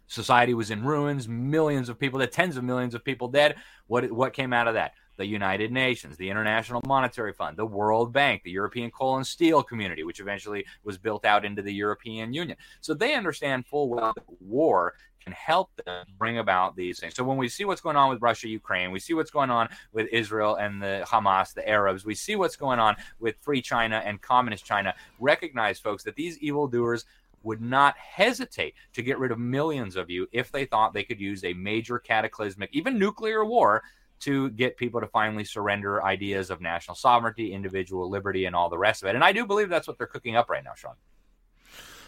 Society 0.06 0.54
was 0.54 0.70
in 0.70 0.84
ruins 0.84 1.28
millions 1.28 1.88
of 1.88 1.98
people 1.98 2.18
tens 2.26 2.56
of 2.56 2.64
millions 2.64 2.94
of 2.94 3.04
people 3.04 3.28
dead. 3.28 3.56
What 3.86 4.10
what 4.10 4.32
came 4.32 4.52
out 4.52 4.68
of 4.68 4.74
that 4.74 4.92
the 5.18 5.26
United 5.26 5.70
Nations, 5.70 6.16
the 6.16 6.30
International 6.30 6.80
Monetary 6.86 7.32
Fund, 7.34 7.56
the 7.56 7.66
World 7.66 8.12
Bank, 8.12 8.42
the 8.44 8.50
European 8.50 8.90
Coal 8.90 9.16
and 9.16 9.26
Steel 9.26 9.62
Community, 9.62 10.04
which 10.04 10.20
eventually 10.20 10.64
was 10.84 10.96
built 10.96 11.26
out 11.26 11.44
into 11.44 11.60
the 11.60 11.74
European 11.74 12.32
Union. 12.32 12.56
So 12.80 12.94
they 12.94 13.14
understand 13.14 13.66
full 13.66 13.90
well 13.90 14.12
that 14.14 14.24
war 14.40 14.94
can 15.22 15.32
help 15.32 15.70
them 15.84 16.06
bring 16.16 16.38
about 16.38 16.76
these 16.76 17.00
things. 17.00 17.14
So 17.14 17.24
when 17.24 17.36
we 17.36 17.48
see 17.48 17.64
what's 17.64 17.80
going 17.80 17.96
on 17.96 18.08
with 18.08 18.22
Russia, 18.22 18.48
Ukraine, 18.48 18.92
we 18.92 19.00
see 19.00 19.12
what's 19.12 19.32
going 19.32 19.50
on 19.50 19.68
with 19.92 20.06
Israel 20.12 20.54
and 20.54 20.80
the 20.80 21.04
Hamas, 21.06 21.52
the 21.52 21.68
Arabs, 21.68 22.04
we 22.04 22.14
see 22.14 22.36
what's 22.36 22.56
going 22.56 22.78
on 22.78 22.96
with 23.18 23.36
free 23.40 23.60
China 23.60 24.00
and 24.04 24.22
communist 24.22 24.64
China, 24.64 24.94
recognize, 25.18 25.80
folks, 25.80 26.04
that 26.04 26.14
these 26.14 26.38
evildoers 26.38 27.04
would 27.42 27.60
not 27.60 27.96
hesitate 27.96 28.74
to 28.92 29.02
get 29.02 29.18
rid 29.18 29.32
of 29.32 29.38
millions 29.38 29.96
of 29.96 30.10
you 30.10 30.28
if 30.32 30.52
they 30.52 30.64
thought 30.64 30.94
they 30.94 31.04
could 31.04 31.20
use 31.20 31.44
a 31.44 31.52
major 31.54 31.98
cataclysmic, 31.98 32.70
even 32.72 32.98
nuclear 32.98 33.44
war 33.44 33.82
to 34.20 34.50
get 34.50 34.76
people 34.76 35.00
to 35.00 35.06
finally 35.06 35.44
surrender 35.44 36.04
ideas 36.04 36.50
of 36.50 36.60
national 36.60 36.94
sovereignty, 36.94 37.52
individual 37.52 38.08
liberty, 38.10 38.44
and 38.44 38.54
all 38.54 38.68
the 38.68 38.78
rest 38.78 39.02
of 39.02 39.08
it. 39.08 39.14
And 39.14 39.24
I 39.24 39.32
do 39.32 39.46
believe 39.46 39.68
that's 39.68 39.88
what 39.88 39.98
they're 39.98 40.06
cooking 40.06 40.36
up 40.36 40.48
right 40.48 40.64
now, 40.64 40.74
Shaun. 40.74 40.94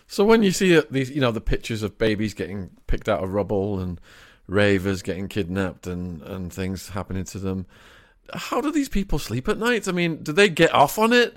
So 0.06 0.24
when 0.24 0.42
you 0.42 0.50
see 0.50 0.80
these, 0.90 1.10
you 1.10 1.20
know, 1.20 1.30
the 1.30 1.40
pictures 1.40 1.82
of 1.82 1.96
babies 1.96 2.34
getting 2.34 2.70
picked 2.88 3.08
out 3.08 3.22
of 3.22 3.32
rubble 3.32 3.78
and 3.78 4.00
ravers 4.48 5.02
getting 5.02 5.28
kidnapped 5.28 5.86
and 5.86 6.20
and 6.22 6.52
things 6.52 6.88
happening 6.88 7.24
to 7.24 7.38
them, 7.38 7.66
how 8.34 8.60
do 8.60 8.72
these 8.72 8.88
people 8.88 9.18
sleep 9.18 9.48
at 9.48 9.58
night? 9.58 9.86
I 9.86 9.92
mean, 9.92 10.22
do 10.22 10.32
they 10.32 10.48
get 10.48 10.74
off 10.74 10.98
on 10.98 11.12
it? 11.12 11.36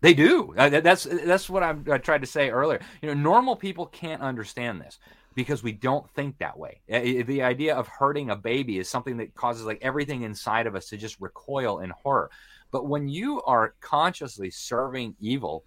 They 0.00 0.14
do. 0.14 0.52
Uh, 0.56 0.68
that's 0.80 1.04
that's 1.04 1.48
what 1.48 1.62
I'm, 1.62 1.84
I 1.90 1.98
tried 1.98 2.20
to 2.22 2.26
say 2.26 2.50
earlier. 2.50 2.80
You 3.02 3.08
know, 3.08 3.14
normal 3.14 3.56
people 3.56 3.86
can't 3.86 4.20
understand 4.20 4.80
this 4.80 4.98
because 5.36 5.62
we 5.62 5.70
don't 5.70 6.10
think 6.10 6.38
that 6.38 6.58
way. 6.58 6.80
The 6.88 7.42
idea 7.42 7.76
of 7.76 7.86
hurting 7.86 8.30
a 8.30 8.36
baby 8.36 8.78
is 8.78 8.88
something 8.88 9.18
that 9.18 9.34
causes 9.34 9.66
like 9.66 9.78
everything 9.82 10.22
inside 10.22 10.66
of 10.66 10.74
us 10.74 10.88
to 10.88 10.96
just 10.96 11.20
recoil 11.20 11.78
in 11.80 11.90
horror. 11.90 12.30
But 12.72 12.88
when 12.88 13.08
you 13.08 13.40
are 13.42 13.74
consciously 13.80 14.50
serving 14.50 15.14
evil, 15.20 15.62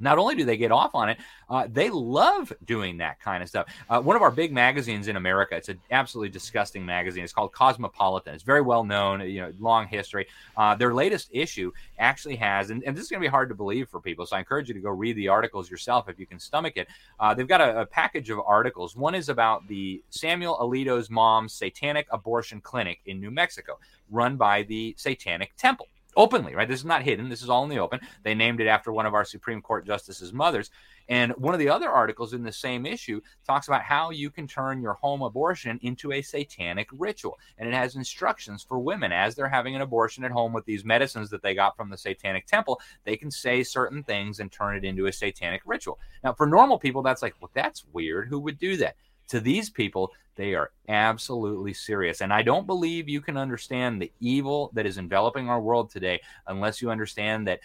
not 0.00 0.18
only 0.18 0.34
do 0.34 0.44
they 0.44 0.56
get 0.56 0.72
off 0.72 0.94
on 0.94 1.08
it, 1.08 1.18
uh, 1.48 1.66
they 1.70 1.90
love 1.90 2.52
doing 2.64 2.98
that 2.98 3.20
kind 3.20 3.42
of 3.42 3.48
stuff. 3.48 3.66
Uh, 3.88 4.00
one 4.00 4.16
of 4.16 4.22
our 4.22 4.30
big 4.30 4.52
magazines 4.52 5.08
in 5.08 5.16
America, 5.16 5.56
it's 5.56 5.68
an 5.68 5.80
absolutely 5.90 6.30
disgusting 6.30 6.84
magazine. 6.84 7.22
It's 7.22 7.32
called 7.32 7.52
Cosmopolitan. 7.52 8.34
It's 8.34 8.42
very 8.42 8.62
well 8.62 8.84
known, 8.84 9.20
you 9.28 9.40
know, 9.40 9.52
long 9.58 9.86
history. 9.86 10.26
Uh, 10.56 10.74
their 10.74 10.94
latest 10.94 11.28
issue 11.32 11.70
actually 11.98 12.36
has, 12.36 12.70
and, 12.70 12.82
and 12.84 12.96
this 12.96 13.04
is 13.04 13.10
going 13.10 13.20
to 13.20 13.26
be 13.26 13.30
hard 13.30 13.48
to 13.48 13.54
believe 13.54 13.88
for 13.88 14.00
people, 14.00 14.26
so 14.26 14.36
I 14.36 14.38
encourage 14.38 14.68
you 14.68 14.74
to 14.74 14.80
go 14.80 14.90
read 14.90 15.16
the 15.16 15.28
articles 15.28 15.70
yourself 15.70 16.08
if 16.08 16.18
you 16.18 16.26
can 16.26 16.38
stomach 16.38 16.76
it. 16.76 16.88
Uh, 17.20 17.34
they've 17.34 17.48
got 17.48 17.60
a, 17.60 17.80
a, 17.80 17.86
package 17.86 18.30
of 18.30 18.40
articles. 18.44 18.96
One 18.96 19.14
is 19.14 19.28
about 19.28 19.66
the 19.68 20.02
Samuel 20.10 20.58
Alito's 20.58 21.10
mom's 21.10 21.52
satanic 21.52 22.06
abortion 22.10 22.60
clinic 22.60 23.00
in 23.06 23.20
New 23.20 23.30
Mexico, 23.30 23.78
run 24.10 24.36
by 24.36 24.64
the 24.64 24.94
Satanic 24.98 25.54
Temple 25.56 25.86
openly, 26.16 26.54
right? 26.54 26.68
This 26.68 26.80
is 26.80 26.84
not 26.84 27.02
hidden. 27.02 27.28
This 27.28 27.42
is 27.42 27.48
all 27.50 27.64
in 27.64 27.70
the 27.70 27.78
open. 27.78 28.00
They 28.22 28.34
named 28.34 28.60
it 28.60 28.66
after 28.66 28.92
one 28.92 29.06
of 29.06 29.14
our 29.14 29.24
Supreme 29.24 29.62
Court 29.62 29.86
justices' 29.86 30.32
mothers. 30.32 30.70
And 31.08 31.32
one 31.32 31.52
of 31.52 31.60
the 31.60 31.68
other 31.68 31.90
articles 31.90 32.32
in 32.32 32.42
the 32.42 32.52
same 32.52 32.86
issue 32.86 33.20
talks 33.46 33.68
about 33.68 33.82
how 33.82 34.10
you 34.10 34.30
can 34.30 34.46
turn 34.46 34.80
your 34.80 34.94
home 34.94 35.22
abortion 35.22 35.78
into 35.82 36.12
a 36.12 36.22
satanic 36.22 36.88
ritual. 36.92 37.38
And 37.58 37.68
it 37.68 37.74
has 37.74 37.96
instructions 37.96 38.62
for 38.62 38.78
women 38.78 39.12
as 39.12 39.34
they're 39.34 39.48
having 39.48 39.74
an 39.74 39.82
abortion 39.82 40.24
at 40.24 40.30
home 40.30 40.52
with 40.52 40.64
these 40.64 40.84
medicines 40.84 41.30
that 41.30 41.42
they 41.42 41.54
got 41.54 41.76
from 41.76 41.90
the 41.90 41.98
satanic 41.98 42.46
temple. 42.46 42.80
They 43.04 43.16
can 43.16 43.30
say 43.30 43.62
certain 43.62 44.02
things 44.02 44.40
and 44.40 44.50
turn 44.50 44.76
it 44.76 44.84
into 44.84 45.06
a 45.06 45.12
satanic 45.12 45.62
ritual. 45.66 45.98
Now, 46.22 46.32
for 46.32 46.46
normal 46.46 46.78
people, 46.78 47.02
that's 47.02 47.22
like, 47.22 47.34
well, 47.40 47.50
that's 47.52 47.84
weird. 47.92 48.28
Who 48.28 48.40
would 48.40 48.58
do 48.58 48.76
that? 48.78 48.96
To 49.28 49.40
these 49.40 49.70
people, 49.70 50.12
they 50.36 50.54
are 50.54 50.70
absolutely 50.88 51.72
serious. 51.72 52.20
And 52.20 52.32
I 52.32 52.42
don't 52.42 52.66
believe 52.66 53.08
you 53.08 53.20
can 53.20 53.36
understand 53.36 54.00
the 54.00 54.12
evil 54.20 54.70
that 54.74 54.86
is 54.86 54.98
enveloping 54.98 55.48
our 55.48 55.60
world 55.60 55.90
today 55.90 56.20
unless 56.46 56.82
you 56.82 56.90
understand 56.90 57.46
that 57.46 57.60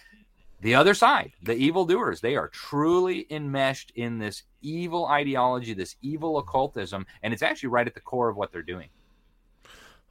the 0.62 0.76
other 0.76 0.93
side, 0.93 1.32
the 1.41 1.56
evildoers, 1.56 2.19
they 2.19 2.36
are 2.36 2.50
truly 2.50 3.26
enmeshed 3.30 3.91
in 3.95 4.19
this 4.19 4.43
evil 4.62 5.06
ideology, 5.06 5.74
this 5.74 5.95
evil 6.02 6.38
occultism, 6.38 7.06
and 7.24 7.34
it's 7.34 7.41
actually 7.41 7.69
right 7.69 7.88
at 7.88 7.93
the 7.93 8.02
core 8.02 8.30
of 8.30 8.36
what 8.36 8.52
they're 8.52 8.62
doing. 8.62 8.89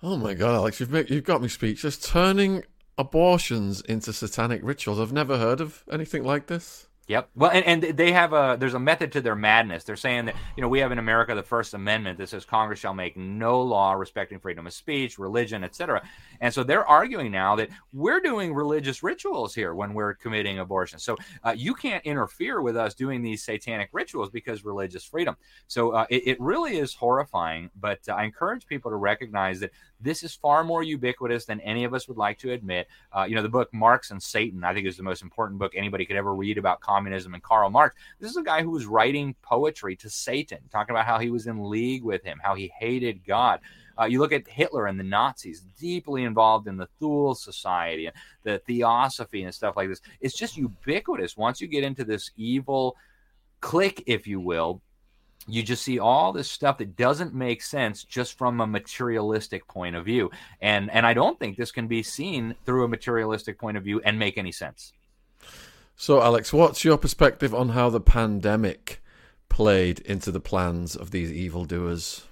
Oh 0.03 0.17
my 0.17 0.33
God, 0.35 0.55
Alex, 0.55 0.81
you've, 0.81 1.11
you've 1.11 1.25
got 1.25 1.43
me 1.43 1.49
speechless. 1.49 1.99
Turning 1.99 2.65
abortions 2.97 3.81
into 3.83 4.13
satanic 4.13 4.61
rituals. 4.65 4.99
I've 4.99 5.13
never 5.13 5.39
heard 5.39 5.61
of 5.61 5.85
anything 5.91 6.25
like 6.25 6.47
this. 6.47 6.88
Yep. 7.09 7.31
Well, 7.35 7.51
and, 7.51 7.65
and 7.65 7.97
they 7.97 8.13
have 8.13 8.35
a 8.35 8.59
there's 8.61 8.75
a 8.75 8.79
method 8.79 9.13
to 9.13 9.23
their 9.23 9.35
madness. 9.35 9.83
They're 9.83 9.97
saying 9.97 10.27
that 10.27 10.37
you 10.57 10.61
know 10.61 10.69
we 10.69 10.79
have 10.81 10.93
in 10.93 10.99
America 10.99 11.35
the 11.35 11.43
First 11.43 11.73
Amendment 11.73 12.19
that 12.19 12.29
says 12.29 12.45
Congress 12.45 12.79
shall 12.79 12.93
make 12.93 13.17
no 13.17 13.63
law 13.63 13.95
respecting 13.95 14.39
freedom 14.39 14.67
of 14.67 14.75
speech, 14.75 15.19
religion, 15.19 15.65
etc. 15.65 16.03
And 16.43 16.53
so 16.53 16.63
they're 16.63 16.87
arguing 16.87 17.33
now 17.33 17.57
that 17.57 17.71
we're 17.95 18.21
doing 18.21 18.53
religious 18.53 19.03
rituals 19.03 19.55
here 19.55 19.75
when 19.75 19.95
we're 19.95 20.15
committing 20.15 20.59
abortion. 20.59 20.99
So 20.99 21.17
uh, 21.45 21.55
you 21.57 21.75
can't 21.75 22.05
interfere 22.05 22.61
with 22.61 22.77
us 22.77 22.95
doing 22.95 23.23
these 23.23 23.43
satanic 23.43 23.89
rituals 23.93 24.29
because 24.29 24.63
religious 24.67 25.03
freedom. 25.03 25.35
So 25.67 25.93
uh, 25.93 26.07
it, 26.11 26.27
it, 26.27 26.41
really 26.41 26.77
is 26.77 26.93
horrifying. 26.95 27.71
But 27.81 28.01
uh, 28.07 28.13
I 28.13 28.25
encourage 28.25 28.67
people 28.67 28.91
to 28.91 28.97
recognize 28.97 29.61
that 29.61 29.71
this 30.01 30.23
is 30.23 30.35
far 30.35 30.65
more 30.65 30.83
ubiquitous 30.83 31.45
than 31.45 31.61
any 31.61 31.85
of 31.85 31.95
us 31.95 32.09
would 32.09 32.17
like 32.17 32.39
to 32.39 32.53
admit. 32.53 32.89
Uh, 33.17 33.25
you 33.29 33.35
know, 33.35 33.43
the 33.43 33.49
book 33.49 33.73
Marx 33.73 34.11
and 34.11 34.23
Satan, 34.23 34.65
I 34.65 34.75
think, 34.75 34.87
is 34.87 34.97
the 34.97 35.03
most 35.03 35.23
important 35.23 35.59
book 35.59 35.73
anybody 35.75 36.05
could 36.07 36.17
ever 36.17 36.35
read 36.35 36.59
about 36.59 36.81
communism 36.81 37.35
and 37.35 37.43
Karl 37.43 37.71
Marx. 37.71 37.97
This 38.21 38.31
is 38.31 38.37
a 38.37 38.43
guy 38.43 38.63
who 38.63 38.71
was 38.71 38.87
writing 38.87 39.35
poetry 39.43 39.97
to 39.97 40.11
Satan, 40.11 40.59
talking 40.71 40.95
about 40.95 41.07
how 41.07 41.19
he 41.19 41.31
was 41.31 41.47
in 41.47 41.69
league 41.69 42.05
with 42.05 42.23
him, 42.23 42.41
how 42.43 42.55
he 42.55 42.73
hated 42.79 43.25
God. 43.27 43.61
Uh, 43.99 44.05
you 44.05 44.21
look 44.21 44.33
at 44.33 44.47
Hitler 44.47 44.87
and 44.87 44.99
the 44.99 45.05
Nazis, 45.05 45.65
deeply 45.79 46.23
involved 46.23 46.69
in 46.69 46.77
the 46.77 46.89
Thule 47.01 47.35
Society 47.35 48.07
and 48.07 48.15
the 48.45 48.59
Theosophy 48.61 49.43
and 49.43 49.53
stuff 49.53 49.77
like 49.77 49.89
this. 49.89 50.01
It's 50.21 50.37
just 50.37 50.57
ubiquitous. 50.57 51.37
Once 51.37 51.61
you 51.61 51.67
get 51.67 51.83
into 51.83 52.05
this 52.05 52.31
evil 52.37 52.97
clique, 53.61 54.05
if 54.07 54.27
you 54.27 54.39
will, 54.39 54.81
you 55.47 55.63
just 55.63 55.83
see 55.83 55.99
all 55.99 56.33
this 56.33 56.51
stuff 56.51 56.79
that 56.79 56.97
doesn't 56.97 57.35
make 57.35 57.63
sense 57.63 58.05
just 58.05 58.37
from 58.37 58.61
a 58.61 58.67
materialistic 58.67 59.67
point 59.67 59.97
of 59.97 60.05
view. 60.05 60.31
And 60.61 60.91
and 60.91 61.07
i 61.07 61.15
don't 61.15 61.39
think 61.39 61.57
this 61.57 61.73
can 61.73 61.87
be 61.87 62.03
seen 62.03 62.55
through 62.65 62.85
a 62.85 62.89
materialistic 62.89 63.59
point 63.59 63.77
of 63.77 63.85
view 63.85 64.01
and 64.05 64.19
make 64.19 64.39
any 64.39 64.53
sense. 64.53 64.93
So 65.97 66.21
alex 66.23 66.53
what's 66.53 66.85
your 66.85 66.99
perspective 66.99 67.55
on 67.55 67.71
how 67.71 67.91
the 67.91 68.01
pandemic 68.01 69.03
played 69.49 70.01
into 70.01 70.31
the 70.31 70.41
plans 70.41 70.95
of 70.95 71.11
these 71.11 71.33
evildoers 71.33 72.25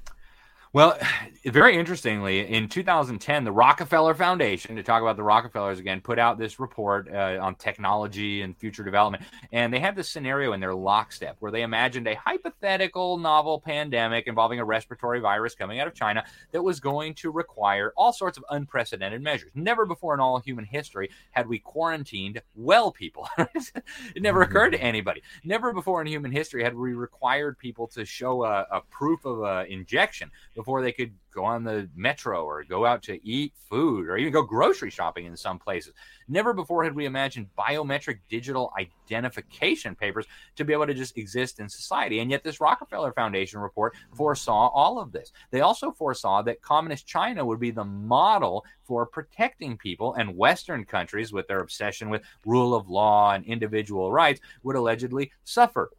well, 0.77 0.99
very 1.47 1.79
interestingly, 1.79 2.47
in 2.53 2.69
2010, 2.69 3.45
the 3.45 3.53
Rockefeller 3.53 4.13
Foundation, 4.13 4.77
to 4.77 4.83
talk 4.83 5.01
about 5.01 5.17
the 5.17 5.23
Rockefellers 5.23 5.79
again, 5.79 6.03
put 6.03 6.19
out 6.19 6.39
this 6.39 6.61
report 6.61 7.09
uh, 7.11 7.39
on 7.41 7.55
technology 7.55 8.43
and 8.43 8.55
future 8.59 8.85
development. 8.85 9.25
And 9.53 9.73
they 9.73 9.79
had 9.79 9.97
this 9.97 10.11
scenario 10.11 10.53
in 10.53 10.61
their 10.61 10.75
lockstep 10.75 11.37
where 11.39 11.51
they 11.51 11.63
imagined 11.63 12.07
a 12.09 12.15
hypothetical 12.17 13.17
novel 13.17 13.59
pandemic 13.59 14.27
involving 14.27 14.61
a 14.61 14.67
respiratory 14.67 15.19
virus 15.21 15.55
coming 15.55 15.81
out 15.81 15.87
of 15.87 15.95
China 15.95 16.25
that 16.53 16.63
was 16.63 16.79
going 16.79 17.15
to 17.15 17.31
require 17.31 17.95
all 17.97 18.13
sorts 18.13 18.37
of 18.37 18.45
unprecedented 18.51 19.23
measures. 19.23 19.51
Never 19.55 19.87
before 19.87 20.13
in 20.13 20.21
all 20.21 20.41
human 20.41 20.67
history 20.67 21.09
had 21.31 21.49
we 21.49 21.59
quarantined 21.59 22.43
well 22.55 22.91
people. 22.91 23.29
it 23.39 24.21
never 24.23 24.43
occurred 24.43 24.71
to 24.71 24.83
anybody. 24.83 25.23
Never 25.43 25.73
before 25.73 26.03
in 26.03 26.07
human 26.07 26.33
history 26.33 26.63
had 26.63 26.75
we 26.75 26.93
required 26.93 27.57
people 27.57 27.87
to 27.89 28.05
show 28.05 28.45
a, 28.45 28.67
a 28.71 28.83
proof 28.91 29.25
of 29.25 29.43
an 29.43 29.67
injection 29.73 30.31
before 30.67 30.83
they 30.83 30.91
could 30.91 31.15
go 31.33 31.45
on 31.45 31.63
the 31.63 31.89
metro 31.95 32.45
or 32.45 32.65
go 32.65 32.85
out 32.85 33.01
to 33.01 33.25
eat 33.25 33.53
food 33.71 34.09
or 34.09 34.17
even 34.17 34.33
go 34.33 34.43
grocery 34.43 34.91
shopping 34.91 35.25
in 35.25 35.37
some 35.37 35.61
places. 35.61 35.93
Never 36.27 36.53
before 36.53 36.83
had 36.83 36.93
we 36.93 37.05
imagined 37.05 37.47
biometric 37.57 38.19
digital 38.29 38.73
identification 38.77 39.95
papers 39.95 40.27
to 40.57 40.65
be 40.65 40.73
able 40.73 40.89
to 40.89 40.95
just 40.95 41.17
exist 41.17 41.61
in 41.61 41.69
society. 41.69 42.19
And 42.19 42.33
yet, 42.33 42.43
this 42.43 42.61
Rockefeller 42.61 43.13
Foundation 43.13 43.61
report 43.61 43.95
foresaw 44.13 44.71
all 44.75 44.99
of 44.99 45.13
this. 45.13 45.31
They 45.53 45.61
also 45.61 45.93
foresaw 45.93 46.43
that 46.43 46.63
communist 46.63 47.07
China 47.07 47.45
would 47.45 47.61
be 47.61 47.71
the 47.71 47.85
model 47.85 48.65
for 48.83 49.07
protecting 49.07 49.77
people, 49.77 50.15
and 50.15 50.37
Western 50.37 50.85
countries, 50.85 51.33
with 51.33 51.47
their 51.47 51.61
obsession 51.61 52.11
with 52.11 52.23
rule 52.45 52.75
of 52.75 52.89
law 52.89 53.35
and 53.35 53.45
individual 53.45 54.11
rights, 54.11 54.41
would 54.65 54.75
allegedly 54.75 55.31
suffer 55.45 55.93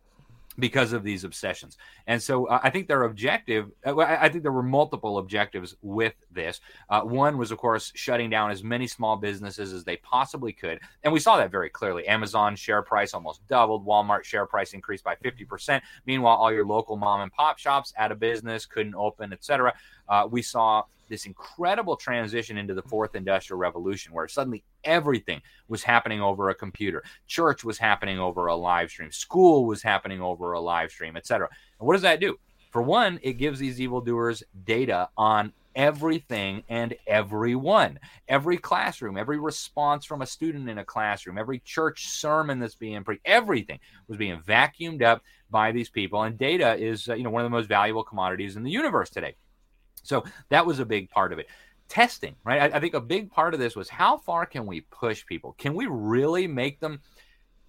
because 0.60 0.94
of 0.94 1.04
these 1.04 1.24
obsessions. 1.24 1.78
And 2.08 2.22
so 2.22 2.46
uh, 2.46 2.60
I 2.64 2.70
think 2.70 2.88
their 2.88 3.04
objective, 3.04 3.72
uh, 3.86 3.98
I 3.98 4.30
think 4.30 4.44
there 4.44 4.52
were 4.52 4.64
multiple 4.64 5.20
objectives 5.20 5.76
with 5.82 6.14
this. 6.32 6.60
Uh, 6.90 7.02
one 7.02 7.38
was, 7.38 7.52
of 7.52 7.58
course, 7.58 7.92
shutting 7.96 8.30
down 8.30 8.50
as 8.52 8.64
many 8.64 8.88
small 8.88 9.18
businesses 9.18 9.74
as 9.74 9.84
they 9.84 9.98
possibly 9.98 10.54
could. 10.54 10.80
And 11.04 11.14
we 11.14 11.20
saw 11.20 11.38
that 11.38 11.52
very 11.52 11.70
clearly. 11.70 12.08
Amazon 12.08 12.56
share 12.56 12.82
price 12.82 13.14
almost 13.14 13.46
doubled, 13.48 13.86
Walmart 13.86 14.24
share 14.24 14.46
price 14.46 14.74
increased 14.74 15.04
by 15.04 15.16
50%. 15.16 15.82
Meanwhile, 16.06 16.38
all 16.38 16.52
your 16.52 16.66
local 16.66 16.98
mom 16.98 17.22
and 17.22 17.32
pop 17.32 17.60
shops 17.60 17.94
out 17.98 18.12
of 18.12 18.20
business, 18.20 18.66
couldn't 18.66 18.96
open, 18.96 19.34
etc. 19.34 19.74
Uh, 20.10 20.28
we 20.30 20.42
saw 20.42 20.84
this 21.08 21.26
incredible 21.26 21.96
transition 21.96 22.58
into 22.58 22.74
the 22.74 22.82
fourth 22.84 23.16
industrial 23.16 23.60
revolution 23.60 24.14
where 24.14 24.28
suddenly 24.28 24.64
everything 24.84 25.42
was 25.68 25.84
happening 25.84 26.22
over 26.22 26.50
a 26.50 26.56
computer. 26.56 27.04
Church 27.28 27.64
was 27.64 27.78
happening 27.78 28.20
over 28.20 28.48
a 28.48 28.56
live 28.56 28.90
stream. 28.90 29.12
School 29.12 29.66
was 29.66 29.82
happening 29.82 30.22
over 30.22 30.54
a 30.54 30.60
live 30.60 30.92
stream 30.92 31.18
etc 31.18 31.48
and 31.80 31.88
what 31.88 31.94
does 31.94 32.02
that 32.02 32.20
do? 32.20 32.38
For 32.72 32.82
one 32.82 33.20
it 33.22 33.34
gives 33.34 33.60
these 33.60 33.80
evildoers 33.82 34.44
data 34.66 35.10
on 35.18 35.54
everything 35.76 36.64
and 36.70 36.96
everyone. 37.06 38.00
Every 38.28 38.58
classroom 38.58 39.18
every 39.18 39.40
response 39.40 40.06
from 40.06 40.22
a 40.22 40.26
student 40.26 40.70
in 40.70 40.80
a 40.80 40.86
classroom 40.86 41.38
every 41.38 41.60
church 41.60 42.08
sermon 42.08 42.60
that's 42.60 42.76
being 42.76 43.04
preached 43.04 43.22
everything 43.26 43.80
was 44.08 44.18
being 44.18 44.42
vacuumed 44.42 45.04
up 45.04 45.22
by 45.50 45.72
these 45.72 45.90
people. 45.90 46.24
And 46.24 46.38
data 46.38 46.76
is 46.76 47.08
uh, 47.08 47.14
you 47.14 47.24
know 47.24 47.30
one 47.30 47.44
of 47.44 47.46
the 47.46 47.56
most 47.56 47.70
valuable 47.70 48.04
commodities 48.04 48.56
in 48.56 48.64
the 48.64 48.72
universe 48.72 49.10
today 49.10 49.36
so 50.04 50.24
that 50.50 50.66
was 50.66 50.80
a 50.80 50.86
big 50.86 51.10
part 51.10 51.34
of 51.34 51.40
it. 51.40 51.48
Testing, 51.90 52.36
right? 52.44 52.74
I, 52.74 52.78
I 52.78 52.80
think 52.80 52.94
a 52.94 53.02
big 53.02 53.32
part 53.32 53.54
of 53.54 53.60
this 53.60 53.76
was 53.76 53.90
how 53.90 54.18
far 54.18 54.46
can 54.46 54.66
we 54.66 54.82
push 54.82 55.26
people? 55.26 55.56
Can 55.58 55.74
we 55.74 55.88
really 55.88 56.48
make 56.48 56.80
them 56.80 57.00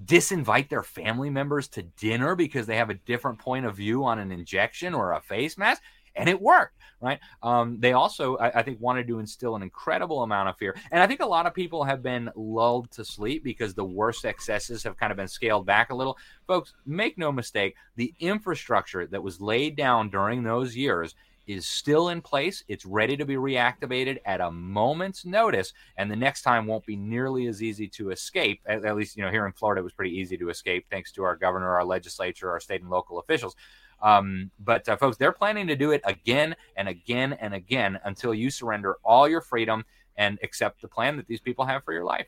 disinvite 0.04 0.68
their 0.68 0.82
family 0.82 1.30
members 1.30 1.68
to 1.68 1.82
dinner 1.82 2.34
because 2.34 2.66
they 2.66 2.76
have 2.76 2.90
a 2.90 2.94
different 2.94 3.38
point 3.38 3.66
of 3.66 3.76
view 3.76 4.04
on 4.04 4.18
an 4.18 4.30
injection 4.30 4.94
or 4.94 5.12
a 5.12 5.20
face 5.20 5.58
mask? 5.58 5.82
and 6.18 6.28
it 6.28 6.40
worked 6.40 6.74
right 7.00 7.20
um, 7.42 7.78
they 7.80 7.92
also 7.92 8.36
I, 8.36 8.58
I, 8.58 8.62
think 8.62 8.80
wanted 8.80 9.06
to 9.08 9.20
instill 9.20 9.56
an 9.56 9.62
incredible 9.62 10.22
amount 10.22 10.48
of 10.48 10.56
fear 10.56 10.76
and 10.90 11.02
i 11.02 11.06
think 11.06 11.20
a 11.20 11.26
lot 11.26 11.46
of 11.46 11.54
people 11.54 11.84
have 11.84 12.02
been 12.02 12.28
lulled 12.34 12.90
to 12.92 13.04
sleep 13.04 13.44
because 13.44 13.72
the 13.72 13.84
worst 13.84 14.24
excesses 14.24 14.82
have 14.82 14.96
kind 14.96 15.12
of 15.12 15.16
been 15.16 15.28
scaled 15.28 15.64
back 15.64 15.90
a 15.90 15.94
little 15.94 16.18
folks 16.46 16.74
make 16.84 17.16
no 17.16 17.32
mistake 17.32 17.76
the 17.96 18.12
infrastructure 18.20 19.06
that 19.06 19.22
was 19.22 19.40
laid 19.40 19.76
down 19.76 20.10
during 20.10 20.42
those 20.42 20.76
years 20.76 21.14
is 21.48 21.66
still 21.66 22.10
in 22.10 22.20
place. 22.20 22.62
It's 22.68 22.86
ready 22.86 23.16
to 23.16 23.24
be 23.24 23.34
reactivated 23.34 24.18
at 24.26 24.40
a 24.40 24.50
moment's 24.50 25.24
notice, 25.24 25.72
and 25.96 26.10
the 26.10 26.16
next 26.16 26.42
time 26.42 26.66
won't 26.66 26.86
be 26.86 26.94
nearly 26.94 27.46
as 27.46 27.62
easy 27.62 27.88
to 27.88 28.10
escape. 28.10 28.60
At, 28.66 28.84
at 28.84 28.94
least, 28.94 29.16
you 29.16 29.24
know, 29.24 29.30
here 29.30 29.46
in 29.46 29.52
Florida, 29.52 29.80
it 29.80 29.84
was 29.84 29.94
pretty 29.94 30.16
easy 30.16 30.36
to 30.36 30.50
escape 30.50 30.86
thanks 30.90 31.10
to 31.12 31.24
our 31.24 31.34
governor, 31.34 31.74
our 31.74 31.84
legislature, 31.84 32.50
our 32.50 32.60
state 32.60 32.82
and 32.82 32.90
local 32.90 33.18
officials. 33.18 33.56
Um, 34.00 34.50
but 34.60 34.88
uh, 34.88 34.96
folks, 34.96 35.16
they're 35.16 35.32
planning 35.32 35.66
to 35.66 35.74
do 35.74 35.90
it 35.90 36.02
again 36.04 36.54
and 36.76 36.86
again 36.86 37.32
and 37.32 37.54
again 37.54 37.98
until 38.04 38.32
you 38.32 38.50
surrender 38.50 38.98
all 39.02 39.26
your 39.26 39.40
freedom 39.40 39.84
and 40.16 40.38
accept 40.42 40.82
the 40.82 40.88
plan 40.88 41.16
that 41.16 41.26
these 41.26 41.40
people 41.40 41.64
have 41.64 41.82
for 41.82 41.92
your 41.92 42.04
life. 42.04 42.26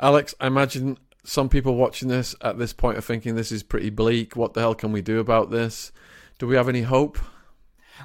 Alex, 0.00 0.34
I 0.40 0.48
imagine 0.48 0.98
some 1.24 1.48
people 1.48 1.76
watching 1.76 2.08
this 2.08 2.34
at 2.42 2.58
this 2.58 2.72
point 2.72 2.98
are 2.98 3.02
thinking 3.02 3.34
this 3.34 3.52
is 3.52 3.62
pretty 3.62 3.90
bleak. 3.90 4.36
What 4.36 4.54
the 4.54 4.60
hell 4.60 4.74
can 4.74 4.92
we 4.92 5.02
do 5.02 5.20
about 5.20 5.50
this? 5.50 5.92
Do 6.38 6.46
we 6.46 6.56
have 6.56 6.68
any 6.68 6.82
hope? 6.82 7.18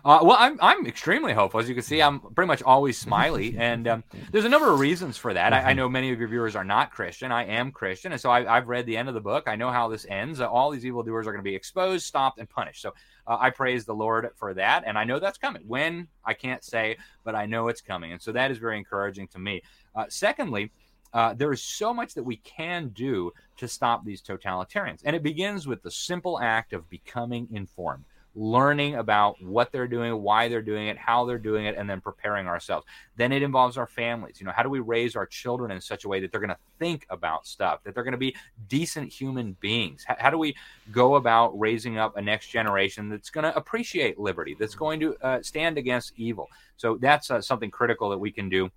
Uh, 0.03 0.19
well, 0.23 0.37
I'm 0.39 0.57
I'm 0.61 0.85
extremely 0.87 1.33
hopeful. 1.33 1.59
As 1.59 1.69
you 1.69 1.75
can 1.75 1.83
see, 1.83 2.01
I'm 2.01 2.19
pretty 2.19 2.47
much 2.47 2.63
always 2.63 2.97
smiley, 2.97 3.55
and 3.59 3.87
um, 3.87 4.03
there's 4.31 4.45
a 4.45 4.49
number 4.49 4.71
of 4.71 4.79
reasons 4.79 5.17
for 5.17 5.33
that. 5.33 5.53
I, 5.53 5.57
I, 5.57 5.61
mm-hmm. 5.61 5.77
know 5.77 5.89
many 5.89 6.11
of 6.11 6.19
your 6.19 6.27
viewers 6.27 6.55
are 6.55 6.63
not 6.63 6.91
Christian. 6.91 7.31
I 7.31 7.45
am 7.45 7.71
Christian, 7.71 8.11
and 8.11 8.19
so 8.19 8.31
I, 8.31 8.43
have 8.43 8.67
read 8.67 8.85
the 8.85 8.97
end 8.97 9.09
of 9.09 9.13
the 9.13 9.21
book. 9.21 9.47
I 9.47 9.55
know 9.55 9.71
how 9.71 9.87
this 9.87 10.05
ends. 10.09 10.41
Uh, 10.41 10.49
all 10.49 10.71
these 10.71 10.85
evildoers 10.85 11.27
are 11.27 11.31
going 11.31 11.43
to 11.43 11.49
be 11.49 11.55
exposed, 11.55 12.05
stopped, 12.05 12.39
and 12.39 12.49
punished. 12.49 12.81
So 12.81 12.93
uh, 13.27 13.37
I 13.39 13.49
praise 13.49 13.85
the 13.85 13.95
Lord 13.95 14.29
for 14.35 14.53
that, 14.53 14.83
and 14.85 14.97
I 14.97 15.03
know 15.03 15.19
that's 15.19 15.37
coming. 15.37 15.63
When 15.67 16.07
I 16.25 16.33
can't 16.33 16.63
say, 16.63 16.97
but 17.23 17.35
I 17.35 17.45
know 17.45 17.67
it's 17.67 17.81
coming, 17.81 18.11
and 18.11 18.21
so 18.21 18.31
that 18.31 18.51
is 18.51 18.57
very 18.57 18.77
encouraging 18.77 19.27
to 19.29 19.39
me. 19.39 19.61
Uh, 19.95 20.05
secondly. 20.09 20.71
Uh, 21.13 21.33
there 21.33 21.51
is 21.51 21.61
so 21.61 21.93
much 21.93 22.13
that 22.13 22.23
we 22.23 22.37
can 22.37 22.87
do 22.93 23.33
to 23.57 23.67
stop 23.67 24.05
these 24.05 24.21
totalitarians. 24.21 25.01
And 25.03 25.13
it 25.13 25.21
begins 25.21 25.67
with 25.67 25.83
the 25.83 25.91
simple 25.91 26.39
act 26.39 26.71
of 26.71 26.89
becoming 26.89 27.49
informed 27.51 28.05
learning 28.35 28.95
about 28.95 29.41
what 29.41 29.71
they're 29.71 29.87
doing, 29.87 30.21
why 30.21 30.47
they're 30.47 30.61
doing 30.61 30.87
it, 30.87 30.97
how 30.97 31.25
they're 31.25 31.37
doing 31.37 31.65
it, 31.65 31.75
and 31.77 31.89
then 31.89 31.99
preparing 31.99 32.47
ourselves. 32.47 32.85
Then 33.17 33.31
it 33.31 33.43
involves 33.43 33.77
our 33.77 33.87
families. 33.87 34.39
You 34.39 34.45
know, 34.45 34.53
how 34.55 34.63
do 34.63 34.69
we 34.69 34.79
raise 34.79 35.15
our 35.15 35.25
children 35.25 35.71
in 35.71 35.81
such 35.81 36.05
a 36.05 36.07
way 36.07 36.19
that 36.21 36.31
they're 36.31 36.39
going 36.39 36.49
to 36.49 36.57
think 36.79 37.05
about 37.09 37.45
stuff, 37.45 37.83
that 37.83 37.93
they're 37.93 38.03
going 38.03 38.13
to 38.13 38.17
be 38.17 38.35
decent 38.67 39.11
human 39.11 39.57
beings? 39.59 40.03
How, 40.07 40.15
how, 40.17 40.29
do 40.29 40.37
we 40.37 40.55
go 40.91 41.15
about 41.15 41.57
raising 41.59 41.97
up 41.97 42.15
a 42.15 42.21
next 42.21 42.47
generation 42.47 43.09
that's 43.09 43.29
going 43.29 43.43
to 43.43 43.55
appreciate 43.55 44.17
liberty, 44.17 44.55
that's 44.57 44.75
going 44.75 44.99
to 45.01 45.15
uh, 45.21 45.41
stand 45.41 45.77
against 45.77 46.13
evil? 46.15 46.47
So 46.77 46.97
that's 47.01 47.29
uh, 47.29 47.41
something 47.41 47.69
critical 47.69 48.09
that 48.09 48.17
we 48.17 48.31
can 48.31 48.47
do. 48.47 48.69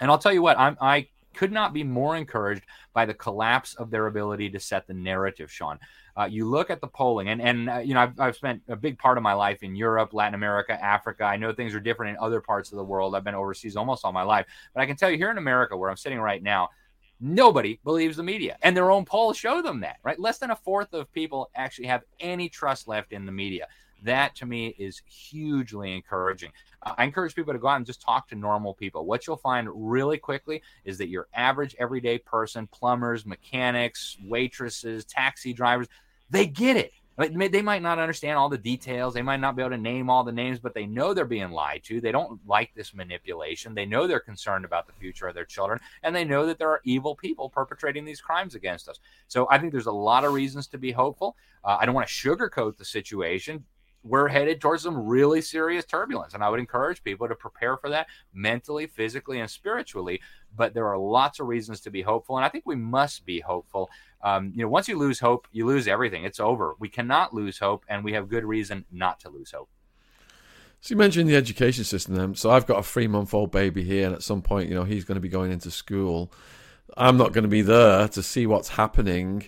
And 0.00 0.10
I'll 0.10 0.18
tell 0.18 0.32
you 0.32 0.42
what, 0.42 0.58
I'm, 0.58 0.76
I 0.80 1.08
could 1.34 1.52
not 1.52 1.72
be 1.72 1.84
more 1.84 2.16
encouraged 2.16 2.64
by 2.92 3.04
the 3.06 3.14
collapse 3.14 3.74
of 3.74 3.90
their 3.90 4.06
ability 4.06 4.50
to 4.50 4.60
set 4.60 4.86
the 4.86 4.94
narrative, 4.94 5.50
Shaun. 5.50 5.78
Uh, 6.16 6.24
you 6.24 6.44
look 6.44 6.70
at 6.70 6.80
the 6.80 6.86
polling, 6.86 7.28
and 7.28 7.40
and 7.40 7.70
uh, 7.70 7.78
you 7.78 7.94
know 7.94 8.00
I've, 8.00 8.20
I've 8.20 8.36
spent 8.36 8.62
a 8.68 8.76
big 8.76 8.98
part 8.98 9.16
of 9.16 9.22
my 9.22 9.32
life 9.32 9.62
in 9.62 9.74
Europe, 9.74 10.12
Latin 10.12 10.34
America, 10.34 10.72
Africa. 10.82 11.24
I 11.24 11.36
know 11.36 11.52
things 11.52 11.74
are 11.74 11.80
different 11.80 12.10
in 12.10 12.22
other 12.22 12.40
parts 12.40 12.70
of 12.70 12.76
the 12.76 12.84
world. 12.84 13.14
I've 13.14 13.24
been 13.24 13.34
overseas 13.34 13.76
almost 13.76 14.04
all 14.04 14.12
my 14.12 14.22
life, 14.22 14.46
but 14.74 14.82
I 14.82 14.86
can 14.86 14.96
tell 14.96 15.10
you 15.10 15.16
here 15.16 15.30
in 15.30 15.38
America, 15.38 15.76
where 15.76 15.90
I'm 15.90 15.96
sitting 15.96 16.20
right 16.20 16.42
now, 16.42 16.68
nobody 17.18 17.80
believes 17.82 18.16
the 18.16 18.22
media, 18.22 18.58
and 18.62 18.76
their 18.76 18.90
own 18.90 19.04
polls 19.04 19.38
show 19.38 19.62
them 19.62 19.80
that. 19.80 19.96
Right, 20.02 20.18
less 20.18 20.38
than 20.38 20.50
a 20.50 20.56
fourth 20.56 20.92
of 20.92 21.10
people 21.12 21.50
actually 21.54 21.86
have 21.86 22.02
any 22.20 22.48
trust 22.48 22.88
left 22.88 23.12
in 23.12 23.24
the 23.24 23.32
media. 23.32 23.66
That 24.02 24.34
to 24.36 24.46
me 24.46 24.68
is 24.78 25.02
hugely 25.06 25.94
encouraging. 25.94 26.52
Uh, 26.82 26.94
I 26.98 27.04
encourage 27.04 27.34
people 27.34 27.52
to 27.52 27.58
go 27.58 27.68
out 27.68 27.76
and 27.76 27.86
just 27.86 28.02
talk 28.02 28.28
to 28.28 28.34
normal 28.34 28.74
people. 28.74 29.04
What 29.06 29.26
you'll 29.26 29.36
find 29.36 29.68
really 29.72 30.18
quickly 30.18 30.62
is 30.84 30.98
that 30.98 31.08
your 31.08 31.28
average 31.34 31.76
everyday 31.78 32.18
person, 32.18 32.66
plumbers, 32.66 33.24
mechanics, 33.24 34.16
waitresses, 34.24 35.04
taxi 35.04 35.52
drivers, 35.52 35.88
they 36.30 36.46
get 36.46 36.76
it. 36.76 36.92
They 37.18 37.62
might 37.62 37.82
not 37.82 37.98
understand 37.98 38.38
all 38.38 38.48
the 38.48 38.56
details. 38.56 39.12
They 39.12 39.22
might 39.22 39.38
not 39.38 39.54
be 39.54 39.62
able 39.62 39.72
to 39.72 39.78
name 39.78 40.08
all 40.08 40.24
the 40.24 40.32
names, 40.32 40.58
but 40.58 40.72
they 40.72 40.86
know 40.86 41.12
they're 41.12 41.26
being 41.26 41.50
lied 41.50 41.82
to. 41.84 42.00
They 42.00 42.10
don't 42.10 42.40
like 42.48 42.72
this 42.74 42.94
manipulation. 42.94 43.74
They 43.74 43.84
know 43.84 44.06
they're 44.06 44.18
concerned 44.18 44.64
about 44.64 44.86
the 44.86 44.94
future 44.94 45.28
of 45.28 45.34
their 45.34 45.44
children, 45.44 45.78
and 46.02 46.16
they 46.16 46.24
know 46.24 46.46
that 46.46 46.58
there 46.58 46.70
are 46.70 46.80
evil 46.84 47.14
people 47.14 47.50
perpetrating 47.50 48.06
these 48.06 48.22
crimes 48.22 48.54
against 48.54 48.88
us. 48.88 48.98
So 49.28 49.46
I 49.50 49.58
think 49.58 49.72
there's 49.72 49.86
a 49.86 49.92
lot 49.92 50.24
of 50.24 50.32
reasons 50.32 50.66
to 50.68 50.78
be 50.78 50.90
hopeful. 50.90 51.36
Uh, 51.62 51.76
I 51.78 51.84
don't 51.84 51.94
want 51.94 52.08
to 52.08 52.12
sugarcoat 52.12 52.78
the 52.78 52.84
situation 52.84 53.62
we're 54.04 54.28
headed 54.28 54.60
towards 54.60 54.82
some 54.82 55.06
really 55.06 55.40
serious 55.40 55.84
turbulence. 55.84 56.34
And 56.34 56.42
I 56.42 56.48
would 56.48 56.60
encourage 56.60 57.04
people 57.04 57.28
to 57.28 57.34
prepare 57.34 57.76
for 57.76 57.90
that 57.90 58.08
mentally, 58.34 58.86
physically, 58.86 59.40
and 59.40 59.50
spiritually. 59.50 60.20
But 60.56 60.74
there 60.74 60.88
are 60.88 60.98
lots 60.98 61.40
of 61.40 61.46
reasons 61.46 61.80
to 61.82 61.90
be 61.90 62.02
hopeful. 62.02 62.36
And 62.36 62.44
I 62.44 62.48
think 62.48 62.64
we 62.66 62.76
must 62.76 63.24
be 63.24 63.40
hopeful. 63.40 63.90
Um, 64.22 64.52
you 64.54 64.62
know, 64.62 64.68
once 64.68 64.88
you 64.88 64.98
lose 64.98 65.20
hope, 65.20 65.48
you 65.52 65.66
lose 65.66 65.88
everything. 65.88 66.24
It's 66.24 66.40
over. 66.40 66.74
We 66.78 66.88
cannot 66.88 67.34
lose 67.34 67.58
hope, 67.58 67.84
and 67.88 68.04
we 68.04 68.12
have 68.12 68.28
good 68.28 68.44
reason 68.44 68.84
not 68.92 69.20
to 69.20 69.28
lose 69.28 69.52
hope. 69.52 69.68
So 70.80 70.94
you 70.94 70.96
mentioned 70.96 71.28
the 71.28 71.36
education 71.36 71.84
system. 71.84 72.16
Then, 72.16 72.34
so 72.34 72.50
I've 72.50 72.66
got 72.66 72.80
a 72.80 72.82
three-month-old 72.82 73.52
baby 73.52 73.84
here, 73.84 74.06
and 74.06 74.14
at 74.14 74.22
some 74.22 74.42
point, 74.42 74.68
you 74.68 74.74
know, 74.74 74.84
he's 74.84 75.04
going 75.04 75.16
to 75.16 75.20
be 75.20 75.28
going 75.28 75.52
into 75.52 75.70
school. 75.70 76.32
I'm 76.96 77.16
not 77.16 77.32
going 77.32 77.44
to 77.44 77.48
be 77.48 77.62
there 77.62 78.08
to 78.08 78.22
see 78.22 78.46
what's 78.46 78.70
happening. 78.70 79.44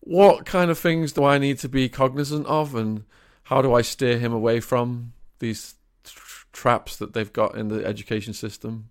What 0.00 0.44
kind 0.44 0.70
of 0.70 0.78
things 0.78 1.12
do 1.12 1.24
I 1.24 1.38
need 1.38 1.58
to 1.60 1.68
be 1.68 1.88
cognizant 1.88 2.46
of, 2.46 2.74
and 2.74 3.04
how 3.44 3.62
do 3.62 3.74
I 3.74 3.82
steer 3.82 4.18
him 4.18 4.32
away 4.32 4.60
from 4.60 5.12
these 5.38 5.74
traps 6.52 6.96
that 6.96 7.12
they've 7.12 7.32
got 7.32 7.56
in 7.56 7.68
the 7.68 7.84
education 7.84 8.32
system? 8.34 8.90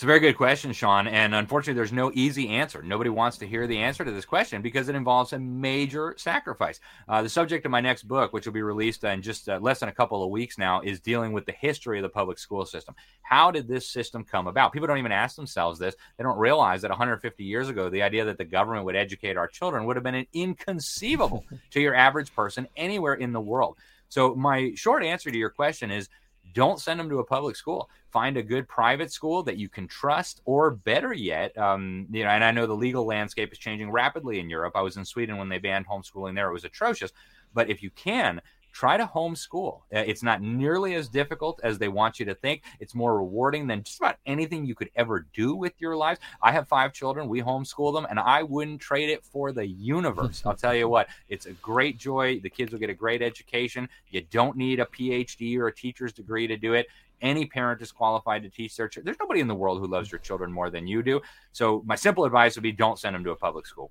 It's 0.00 0.04
a 0.04 0.06
very 0.06 0.20
good 0.20 0.38
question, 0.38 0.72
Shaun. 0.72 1.06
And 1.08 1.34
unfortunately, 1.34 1.74
there's 1.74 1.92
no 1.92 2.10
easy 2.14 2.48
answer. 2.48 2.82
Nobody 2.82 3.10
wants 3.10 3.36
to 3.36 3.46
hear 3.46 3.66
the 3.66 3.76
answer 3.76 4.02
to 4.02 4.10
this 4.10 4.24
question 4.24 4.62
because 4.62 4.88
it 4.88 4.94
involves 4.94 5.34
a 5.34 5.38
major 5.38 6.14
sacrifice. 6.16 6.80
Uh, 7.06 7.20
the 7.20 7.28
subject 7.28 7.66
of 7.66 7.70
my 7.70 7.82
next 7.82 8.04
book, 8.04 8.32
which 8.32 8.46
will 8.46 8.54
be 8.54 8.62
released 8.62 9.04
in 9.04 9.20
just 9.20 9.46
uh, 9.50 9.58
less 9.60 9.80
than 9.80 9.90
a 9.90 9.92
couple 9.92 10.24
of 10.24 10.30
weeks 10.30 10.56
now, 10.56 10.80
is 10.80 11.00
dealing 11.00 11.34
with 11.34 11.44
the 11.44 11.52
history 11.52 11.98
of 11.98 12.02
the 12.02 12.08
public 12.08 12.38
school 12.38 12.64
system. 12.64 12.94
How 13.20 13.50
did 13.50 13.68
this 13.68 13.90
system 13.90 14.24
come 14.24 14.46
about? 14.46 14.72
People 14.72 14.88
don't 14.88 14.96
even 14.96 15.12
ask 15.12 15.36
themselves 15.36 15.78
this. 15.78 15.94
They 16.16 16.24
don't 16.24 16.38
realize 16.38 16.80
that 16.80 16.90
150 16.90 17.44
years 17.44 17.68
ago, 17.68 17.90
the 17.90 18.02
idea 18.02 18.24
that 18.24 18.38
the 18.38 18.46
government 18.46 18.86
would 18.86 18.96
educate 18.96 19.36
our 19.36 19.48
children 19.48 19.84
would 19.84 19.96
have 19.96 20.02
been 20.02 20.26
inconceivable 20.32 21.44
to 21.72 21.78
your 21.78 21.94
average 21.94 22.34
person 22.34 22.68
anywhere 22.74 23.12
in 23.12 23.34
the 23.34 23.40
world. 23.42 23.76
So, 24.08 24.34
my 24.34 24.72
short 24.76 25.04
answer 25.04 25.30
to 25.30 25.36
your 25.36 25.50
question 25.50 25.90
is 25.90 26.08
don't 26.54 26.80
send 26.80 26.98
them 26.98 27.08
to 27.08 27.18
a 27.18 27.24
public 27.24 27.56
school. 27.56 27.90
Find 28.10 28.36
a 28.36 28.42
good 28.42 28.68
private 28.68 29.12
school 29.12 29.42
that 29.44 29.56
you 29.56 29.68
can 29.68 29.86
trust, 29.86 30.40
or 30.44 30.70
better 30.70 31.12
yet, 31.12 31.56
um, 31.56 32.06
you 32.10 32.24
know. 32.24 32.30
And 32.30 32.44
I 32.44 32.50
know 32.50 32.66
the 32.66 32.74
legal 32.74 33.06
landscape 33.06 33.52
is 33.52 33.58
changing 33.58 33.90
rapidly 33.90 34.40
in 34.40 34.50
Europe. 34.50 34.74
I 34.74 34.82
was 34.82 34.96
in 34.96 35.04
Sweden 35.04 35.36
when 35.36 35.48
they 35.48 35.58
banned 35.58 35.86
homeschooling 35.86 36.34
there; 36.34 36.48
it 36.48 36.52
was 36.52 36.64
atrocious. 36.64 37.12
But 37.54 37.70
if 37.70 37.82
you 37.82 37.90
can, 37.90 38.40
try 38.72 38.96
to 38.96 39.06
homeschool. 39.06 39.80
Uh, 39.94 39.98
it's 39.98 40.22
not 40.22 40.42
nearly 40.42 40.94
as 40.94 41.08
difficult 41.08 41.60
as 41.62 41.78
they 41.78 41.88
want 41.88 42.18
you 42.18 42.26
to 42.26 42.34
think. 42.34 42.62
It's 42.78 42.94
more 42.94 43.16
rewarding 43.16 43.66
than 43.66 43.82
just 43.82 43.98
about 43.98 44.16
anything 44.26 44.64
you 44.64 44.74
could 44.74 44.90
ever 44.96 45.26
do 45.32 45.54
with 45.54 45.74
your 45.78 45.96
lives. 45.96 46.20
I 46.42 46.52
have 46.52 46.68
five 46.68 46.92
children. 46.92 47.28
We 47.28 47.42
homeschool 47.42 47.92
them, 47.94 48.06
and 48.08 48.18
I 48.18 48.42
wouldn't 48.42 48.80
trade 48.80 49.10
it 49.10 49.24
for 49.24 49.52
the 49.52 49.66
universe. 49.66 50.42
I'll 50.46 50.54
tell 50.54 50.74
you 50.74 50.88
what, 50.88 51.08
it's 51.28 51.46
a 51.46 51.52
great 51.52 51.98
joy. 51.98 52.40
The 52.40 52.50
kids 52.50 52.72
will 52.72 52.78
get 52.78 52.90
a 52.90 52.94
great 52.94 53.22
education. 53.22 53.88
You 54.10 54.22
don't 54.30 54.56
need 54.56 54.80
a 54.80 54.86
PhD 54.86 55.58
or 55.58 55.68
a 55.68 55.74
teacher's 55.74 56.12
degree 56.12 56.46
to 56.46 56.56
do 56.56 56.74
it. 56.74 56.86
Any 57.22 57.44
parent 57.44 57.82
is 57.82 57.92
qualified 57.92 58.42
to 58.44 58.48
teach 58.48 58.76
their 58.76 58.88
children. 58.88 59.04
There's 59.04 59.20
nobody 59.20 59.40
in 59.40 59.48
the 59.48 59.54
world 59.54 59.78
who 59.78 59.86
loves 59.86 60.10
your 60.10 60.20
children 60.20 60.50
more 60.50 60.70
than 60.70 60.86
you 60.86 61.02
do. 61.02 61.20
So, 61.52 61.82
my 61.84 61.94
simple 61.94 62.24
advice 62.24 62.56
would 62.56 62.62
be 62.62 62.72
don't 62.72 62.98
send 62.98 63.14
them 63.14 63.24
to 63.24 63.30
a 63.30 63.36
public 63.36 63.66
school. 63.66 63.90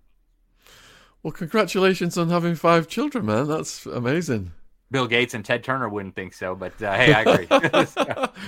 Well, 1.21 1.33
congratulations 1.33 2.17
on 2.17 2.29
having 2.29 2.55
five 2.55 2.87
children, 2.87 3.25
man. 3.25 3.47
That's 3.47 3.85
amazing. 3.85 4.53
Bill 4.91 5.07
Gates 5.07 5.33
and 5.33 5.45
Ted 5.45 5.63
Turner 5.63 5.87
wouldn't 5.87 6.15
think 6.15 6.33
so, 6.33 6.55
but 6.55 6.81
uh, 6.81 6.93
hey, 6.93 7.13
I 7.13 7.21
agree. 7.21 7.85
so. 7.85 8.29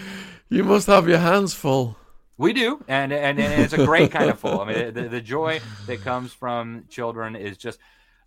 You 0.49 0.65
must 0.65 0.87
have 0.87 1.07
your 1.07 1.17
hands 1.17 1.53
full. 1.53 1.95
We 2.37 2.51
do, 2.51 2.83
and, 2.89 3.13
and 3.13 3.39
and 3.39 3.61
it's 3.61 3.71
a 3.71 3.85
great 3.85 4.11
kind 4.11 4.29
of 4.29 4.37
full. 4.37 4.59
I 4.59 4.65
mean, 4.65 4.93
the, 4.93 5.03
the 5.03 5.21
joy 5.21 5.61
that 5.85 6.01
comes 6.01 6.33
from 6.33 6.83
children 6.89 7.37
is 7.37 7.57
just. 7.57 7.79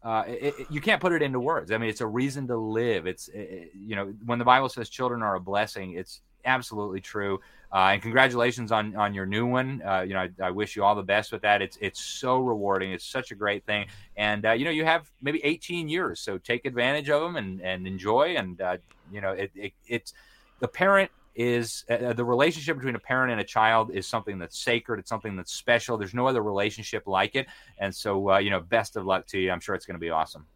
Uh, 0.02 0.24
it, 0.26 0.54
it, 0.58 0.66
you 0.70 0.80
can't 0.80 1.02
put 1.02 1.12
it 1.12 1.20
into 1.20 1.38
words. 1.38 1.70
I 1.70 1.76
mean, 1.76 1.90
it's 1.90 2.00
a 2.00 2.06
reason 2.06 2.46
to 2.46 2.56
live. 2.56 3.06
It's 3.06 3.28
it, 3.28 3.72
you 3.74 3.94
know 3.94 4.14
when 4.24 4.38
the 4.38 4.44
Bible 4.46 4.70
says 4.70 4.88
children 4.88 5.22
are 5.22 5.34
a 5.34 5.40
blessing, 5.40 5.92
it's 5.92 6.22
absolutely 6.44 7.00
true. 7.00 7.40
Uh, 7.72 7.90
and 7.92 8.02
congratulations 8.02 8.70
on 8.70 8.94
on 8.94 9.12
your 9.14 9.26
new 9.26 9.46
one. 9.46 9.82
Uh, 9.84 10.02
you 10.02 10.14
know, 10.14 10.20
I, 10.20 10.30
I, 10.40 10.50
wish 10.50 10.76
you 10.76 10.84
all 10.84 10.94
the 10.94 11.02
best 11.02 11.32
with 11.32 11.42
that. 11.42 11.60
It's 11.60 11.76
it's 11.80 12.00
so 12.00 12.38
rewarding. 12.38 12.92
It's 12.92 13.04
such 13.04 13.32
a 13.32 13.34
great 13.34 13.66
thing. 13.66 13.86
And 14.16 14.46
uh, 14.46 14.52
you 14.52 14.64
know, 14.64 14.70
you 14.70 14.84
have 14.84 15.10
maybe 15.20 15.44
18 15.44 15.88
years, 15.88 16.20
so 16.20 16.38
take 16.38 16.66
advantage 16.66 17.10
of 17.10 17.20
them 17.22 17.34
and 17.34 17.60
and 17.60 17.86
enjoy. 17.88 18.36
And 18.36 18.60
uh, 18.60 18.76
you 19.10 19.20
know, 19.20 19.32
it, 19.32 19.50
it, 19.56 19.72
it's 19.88 20.14
the 20.60 20.68
parent 20.68 21.10
is 21.34 21.84
uh, 21.90 22.12
the 22.12 22.24
relationship 22.24 22.76
between 22.76 22.94
a 22.94 23.00
parent 23.00 23.32
and 23.32 23.40
a 23.40 23.44
child 23.44 23.90
is 23.92 24.06
something 24.06 24.38
that's 24.38 24.58
sacred. 24.58 25.00
It's 25.00 25.08
something 25.08 25.34
that's 25.34 25.52
special. 25.52 25.98
There's 25.98 26.14
no 26.14 26.28
other 26.28 26.42
relationship 26.42 27.06
like 27.06 27.34
it. 27.34 27.48
And 27.78 27.94
so, 27.94 28.30
uh, 28.30 28.38
you 28.38 28.50
know, 28.50 28.60
best 28.60 28.96
of 28.96 29.04
luck 29.04 29.26
to 29.28 29.38
you. 29.38 29.50
I'm 29.50 29.60
sure 29.60 29.74
it's 29.74 29.86
going 29.86 29.96
to 29.96 30.00
be 30.00 30.10
awesome. 30.10 30.46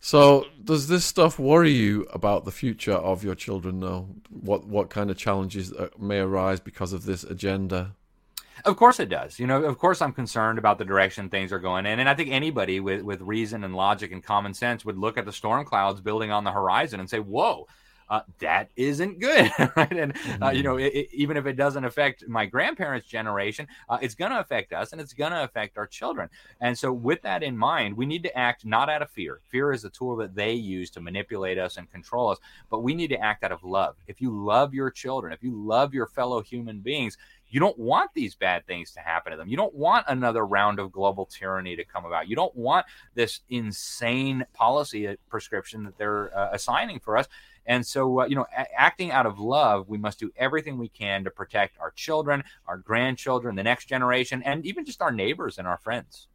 So, 0.00 0.46
does 0.62 0.88
this 0.88 1.04
stuff 1.04 1.38
worry 1.38 1.72
you 1.72 2.02
about 2.12 2.44
the 2.44 2.50
future 2.52 2.92
of 2.92 3.24
your 3.24 3.34
children? 3.34 3.80
Though, 3.80 4.08
what 4.28 4.66
what 4.66 4.90
kind 4.90 5.10
of 5.10 5.16
challenges 5.16 5.72
uh, 5.72 5.88
may 5.98 6.18
arise 6.18 6.60
because 6.60 6.92
of 6.92 7.06
this 7.06 7.24
agenda? 7.24 7.94
Of 8.64 8.76
course 8.76 9.00
it 9.00 9.08
does. 9.08 9.38
You 9.38 9.46
know, 9.46 9.64
of 9.64 9.78
course 9.78 10.00
I'm 10.00 10.12
concerned 10.12 10.58
about 10.58 10.78
the 10.78 10.84
direction 10.84 11.28
things 11.28 11.52
are 11.52 11.58
going 11.58 11.86
in. 11.86 11.98
And 11.98 12.08
I 12.08 12.14
think 12.14 12.30
anybody 12.30 12.80
with, 12.80 13.02
with 13.02 13.20
reason 13.20 13.64
and 13.64 13.74
logic 13.74 14.12
and 14.12 14.22
common 14.22 14.54
sense 14.54 14.84
would 14.84 14.96
look 14.96 15.18
at 15.18 15.24
the 15.24 15.32
storm 15.32 15.64
clouds 15.64 16.00
building 16.00 16.30
on 16.30 16.44
the 16.44 16.52
horizon 16.52 17.00
and 17.00 17.10
say, 17.10 17.18
whoa, 17.18 17.66
uh, 18.08 18.20
that 18.38 18.70
isn't 18.76 19.20
good, 19.20 19.50
right? 19.76 19.92
And 19.92 20.14
uh, 20.42 20.50
you 20.50 20.62
know, 20.62 20.76
it, 20.76 20.92
it, 20.94 21.08
even 21.12 21.36
if 21.36 21.46
it 21.46 21.54
doesn't 21.54 21.84
affect 21.84 22.28
my 22.28 22.46
grandparents' 22.46 23.06
generation, 23.06 23.66
uh, 23.88 23.98
it's 24.00 24.14
going 24.14 24.30
to 24.30 24.40
affect 24.40 24.72
us, 24.72 24.92
and 24.92 25.00
it's 25.00 25.12
going 25.12 25.32
to 25.32 25.44
affect 25.44 25.78
our 25.78 25.86
children. 25.86 26.28
And 26.60 26.76
so, 26.76 26.92
with 26.92 27.22
that 27.22 27.42
in 27.42 27.56
mind, 27.56 27.96
we 27.96 28.06
need 28.06 28.22
to 28.24 28.36
act 28.36 28.64
not 28.64 28.88
out 28.88 29.02
of 29.02 29.10
fear. 29.10 29.40
Fear 29.50 29.72
is 29.72 29.84
a 29.84 29.90
tool 29.90 30.16
that 30.16 30.34
they 30.34 30.52
use 30.52 30.90
to 30.90 31.00
manipulate 31.00 31.58
us 31.58 31.76
and 31.76 31.90
control 31.90 32.30
us, 32.30 32.38
but 32.70 32.82
we 32.82 32.94
need 32.94 33.08
to 33.08 33.18
act 33.18 33.44
out 33.44 33.52
of 33.52 33.64
love. 33.64 33.96
If 34.06 34.20
you 34.20 34.30
love 34.30 34.74
your 34.74 34.90
children, 34.90 35.32
if 35.32 35.42
you 35.42 35.54
love 35.54 35.94
your 35.94 36.06
fellow 36.06 36.42
human 36.42 36.80
beings, 36.80 37.16
you 37.54 37.60
don't 37.60 37.78
want 37.78 38.10
these 38.14 38.34
bad 38.34 38.66
things 38.66 38.90
to 38.92 39.00
happen 39.00 39.30
to 39.30 39.38
them. 39.38 39.48
You 39.48 39.56
don't 39.56 39.74
want 39.74 40.06
another 40.08 40.44
round 40.44 40.80
of 40.80 40.90
global 40.90 41.24
tyranny 41.24 41.76
to 41.76 41.84
come 41.84 42.04
about. 42.04 42.28
You 42.28 42.34
don't 42.34 42.54
want 42.56 42.84
this 43.14 43.42
insane 43.48 44.44
policy 44.54 45.16
prescription 45.28 45.84
that 45.84 45.96
they're 45.96 46.36
uh, 46.36 46.50
assigning 46.52 46.98
for 46.98 47.16
us. 47.16 47.28
And 47.66 47.86
so, 47.86 48.20
uh, 48.20 48.26
you 48.26 48.36
know, 48.36 48.46
a- 48.56 48.80
acting 48.80 49.10
out 49.10 49.26
of 49.26 49.38
love, 49.38 49.88
we 49.88 49.98
must 49.98 50.18
do 50.18 50.30
everything 50.36 50.78
we 50.78 50.88
can 50.88 51.24
to 51.24 51.30
protect 51.30 51.78
our 51.78 51.90
children, 51.92 52.44
our 52.66 52.76
grandchildren, 52.76 53.56
the 53.56 53.62
next 53.62 53.86
generation, 53.86 54.42
and 54.42 54.64
even 54.66 54.84
just 54.84 55.02
our 55.02 55.12
neighbors 55.12 55.58
and 55.58 55.66
our 55.66 55.78
friends. 55.78 56.28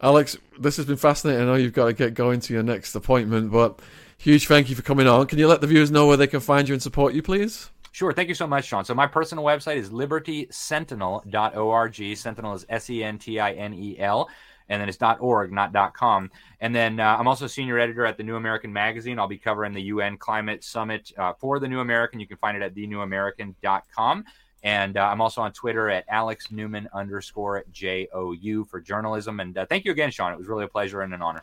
Alex, 0.00 0.36
this 0.58 0.76
has 0.76 0.86
been 0.86 0.96
fascinating. 0.96 1.42
I 1.42 1.46
know 1.46 1.54
you've 1.54 1.72
got 1.72 1.86
to 1.86 1.92
get 1.92 2.14
going 2.14 2.40
to 2.40 2.52
your 2.52 2.62
next 2.62 2.94
appointment, 2.94 3.50
but 3.50 3.80
huge 4.18 4.46
thank 4.46 4.68
you 4.68 4.76
for 4.76 4.82
coming 4.82 5.06
on. 5.06 5.26
Can 5.26 5.38
you 5.38 5.48
let 5.48 5.60
the 5.60 5.66
viewers 5.66 5.90
know 5.90 6.06
where 6.06 6.16
they 6.16 6.26
can 6.26 6.40
find 6.40 6.68
you 6.68 6.74
and 6.74 6.82
support 6.82 7.14
you, 7.14 7.22
please? 7.22 7.70
Sure. 7.92 8.12
Thank 8.12 8.28
you 8.28 8.34
so 8.34 8.48
much, 8.48 8.64
Shaun. 8.64 8.84
So 8.84 8.92
my 8.92 9.06
personal 9.06 9.44
website 9.44 9.76
is 9.76 9.90
libertysentinel.org. 9.90 12.16
Sentinel 12.16 12.54
is 12.54 12.66
S 12.68 12.90
E 12.90 13.04
N 13.04 13.18
T 13.18 13.38
I 13.38 13.52
N 13.52 13.72
E 13.72 13.96
L 14.00 14.28
and 14.68 14.80
then 14.80 14.88
it's 14.88 14.98
.org, 15.20 15.52
not 15.52 15.72
.com. 15.94 16.30
And 16.60 16.74
then 16.74 17.00
uh, 17.00 17.16
I'm 17.18 17.28
also 17.28 17.46
senior 17.46 17.78
editor 17.78 18.06
at 18.06 18.16
the 18.16 18.22
New 18.22 18.36
American 18.36 18.72
Magazine. 18.72 19.18
I'll 19.18 19.28
be 19.28 19.38
covering 19.38 19.72
the 19.72 19.82
UN 19.82 20.16
Climate 20.16 20.64
Summit 20.64 21.12
uh, 21.18 21.34
for 21.34 21.58
the 21.58 21.68
New 21.68 21.80
American. 21.80 22.20
You 22.20 22.26
can 22.26 22.38
find 22.38 22.56
it 22.56 22.62
at 22.62 22.74
thenewamerican.com. 22.74 24.24
And 24.62 24.96
uh, 24.96 25.02
I'm 25.02 25.20
also 25.20 25.42
on 25.42 25.52
Twitter 25.52 25.90
at 25.90 26.06
Alex 26.08 26.50
Newman 26.50 26.88
underscore 26.94 27.64
J 27.70 28.08
O 28.14 28.32
U 28.32 28.64
for 28.64 28.80
journalism. 28.80 29.40
And 29.40 29.56
uh, 29.58 29.66
thank 29.66 29.84
you 29.84 29.92
again, 29.92 30.10
Shaun. 30.10 30.32
It 30.32 30.38
was 30.38 30.48
really 30.48 30.64
a 30.64 30.68
pleasure 30.68 31.02
and 31.02 31.12
an 31.12 31.20
honor. 31.20 31.42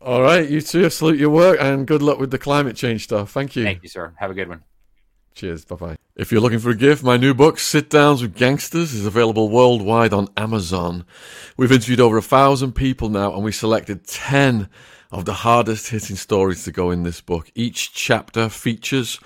All 0.00 0.22
right, 0.22 0.48
you 0.48 0.60
too. 0.60 0.90
Salute 0.90 1.18
your 1.18 1.30
work 1.30 1.58
and 1.60 1.86
good 1.86 2.02
luck 2.02 2.18
with 2.18 2.32
the 2.32 2.38
climate 2.38 2.74
change 2.74 3.04
stuff. 3.04 3.30
Thank 3.30 3.54
you. 3.54 3.62
Thank 3.62 3.84
you, 3.84 3.88
sir. 3.88 4.12
Have 4.18 4.32
a 4.32 4.34
good 4.34 4.48
one. 4.48 4.64
Cheers. 5.34 5.64
Bye 5.64 5.76
bye. 5.76 5.96
If 6.14 6.30
you're 6.30 6.40
looking 6.40 6.58
for 6.58 6.70
a 6.70 6.76
gift, 6.76 7.02
my 7.02 7.16
new 7.16 7.32
book, 7.32 7.58
Sit 7.58 7.88
Downs 7.88 8.20
with 8.20 8.34
Gangsters, 8.34 8.92
is 8.92 9.06
available 9.06 9.48
worldwide 9.48 10.12
on 10.12 10.28
Amazon. 10.36 11.04
We've 11.56 11.72
interviewed 11.72 12.00
over 12.00 12.18
a 12.18 12.22
thousand 12.22 12.72
people 12.72 13.08
now, 13.08 13.34
and 13.34 13.42
we 13.42 13.52
selected 13.52 14.06
10 14.06 14.68
of 15.10 15.24
the 15.24 15.32
hardest 15.32 15.88
hitting 15.88 16.16
stories 16.16 16.64
to 16.64 16.72
go 16.72 16.90
in 16.90 17.02
this 17.02 17.20
book. 17.20 17.50
Each 17.54 17.92
chapter 17.92 18.48
features 18.48 19.20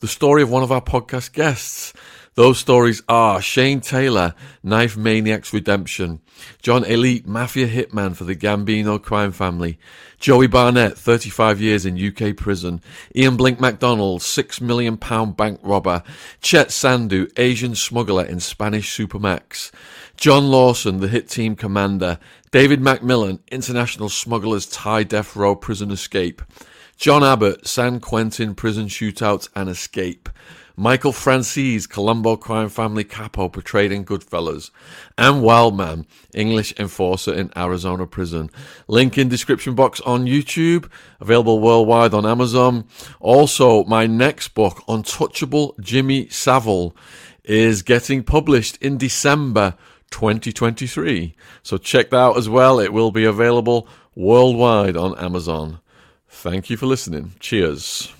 the 0.00 0.08
story 0.08 0.42
of 0.42 0.50
one 0.50 0.64
of 0.64 0.72
our 0.72 0.80
podcast 0.80 1.32
guests. 1.32 1.92
Those 2.34 2.58
stories 2.58 3.02
are 3.10 3.42
Shane 3.42 3.82
Taylor, 3.82 4.34
Knife 4.62 4.96
Maniacs 4.96 5.52
Redemption, 5.52 6.20
John 6.62 6.82
Alite, 6.84 7.26
Mafia 7.26 7.68
Hitman 7.68 8.16
for 8.16 8.24
the 8.24 8.34
Gambino 8.34 9.02
crime 9.02 9.32
family, 9.32 9.78
Joey 10.18 10.46
Barnett, 10.46 10.96
35 10.96 11.60
years 11.60 11.84
in 11.84 12.02
UK 12.02 12.34
prison, 12.34 12.80
Ian 13.14 13.36
Blink 13.36 13.60
MacDonald, 13.60 14.22
£6 14.22 14.60
million 14.62 14.96
bank 14.96 15.60
robber, 15.62 16.02
Chet 16.40 16.68
Sandhu, 16.68 17.30
Asian 17.36 17.74
smuggler 17.74 18.24
in 18.24 18.40
Spanish 18.40 18.96
Supermax, 18.96 19.70
John 20.16 20.50
Lawson, 20.50 21.00
the 21.00 21.08
hit 21.08 21.28
team 21.28 21.54
commander, 21.54 22.18
David 22.50 22.80
McMillan, 22.80 23.40
international 23.50 24.08
smugglers 24.08 24.64
Thai 24.64 25.02
death 25.02 25.36
row 25.36 25.54
prison 25.54 25.90
escape, 25.90 26.40
John 26.96 27.22
Abbott, 27.22 27.66
San 27.66 28.00
Quentin 28.00 28.54
prison 28.54 28.86
shootout 28.86 29.50
and 29.54 29.68
escape, 29.68 30.30
Michael 30.76 31.12
Franzese, 31.12 31.88
Colombo 31.88 32.36
crime 32.36 32.68
family 32.68 33.04
capo 33.04 33.48
portrayed 33.48 33.92
in 33.92 34.04
Goodfellas, 34.04 34.70
and 35.18 35.42
Wildman, 35.42 36.06
English 36.34 36.74
enforcer 36.78 37.34
in 37.34 37.50
Arizona 37.56 38.06
prison. 38.06 38.50
Link 38.88 39.18
in 39.18 39.28
description 39.28 39.74
box 39.74 40.00
on 40.02 40.26
YouTube, 40.26 40.90
available 41.20 41.60
worldwide 41.60 42.14
on 42.14 42.24
Amazon. 42.24 42.84
Also, 43.20 43.84
my 43.84 44.06
next 44.06 44.48
book, 44.48 44.82
Untouchable 44.88 45.74
Jimmy 45.80 46.28
Savile, 46.28 46.96
is 47.44 47.82
getting 47.82 48.22
published 48.22 48.76
in 48.78 48.96
December 48.96 49.74
2023. 50.10 51.34
So 51.62 51.78
check 51.78 52.10
that 52.10 52.16
out 52.16 52.36
as 52.36 52.48
well. 52.48 52.78
It 52.78 52.92
will 52.92 53.10
be 53.10 53.24
available 53.24 53.88
worldwide 54.14 54.96
on 54.96 55.18
Amazon. 55.18 55.80
Thank 56.28 56.70
you 56.70 56.76
for 56.76 56.86
listening. 56.86 57.32
Cheers. 57.40 58.12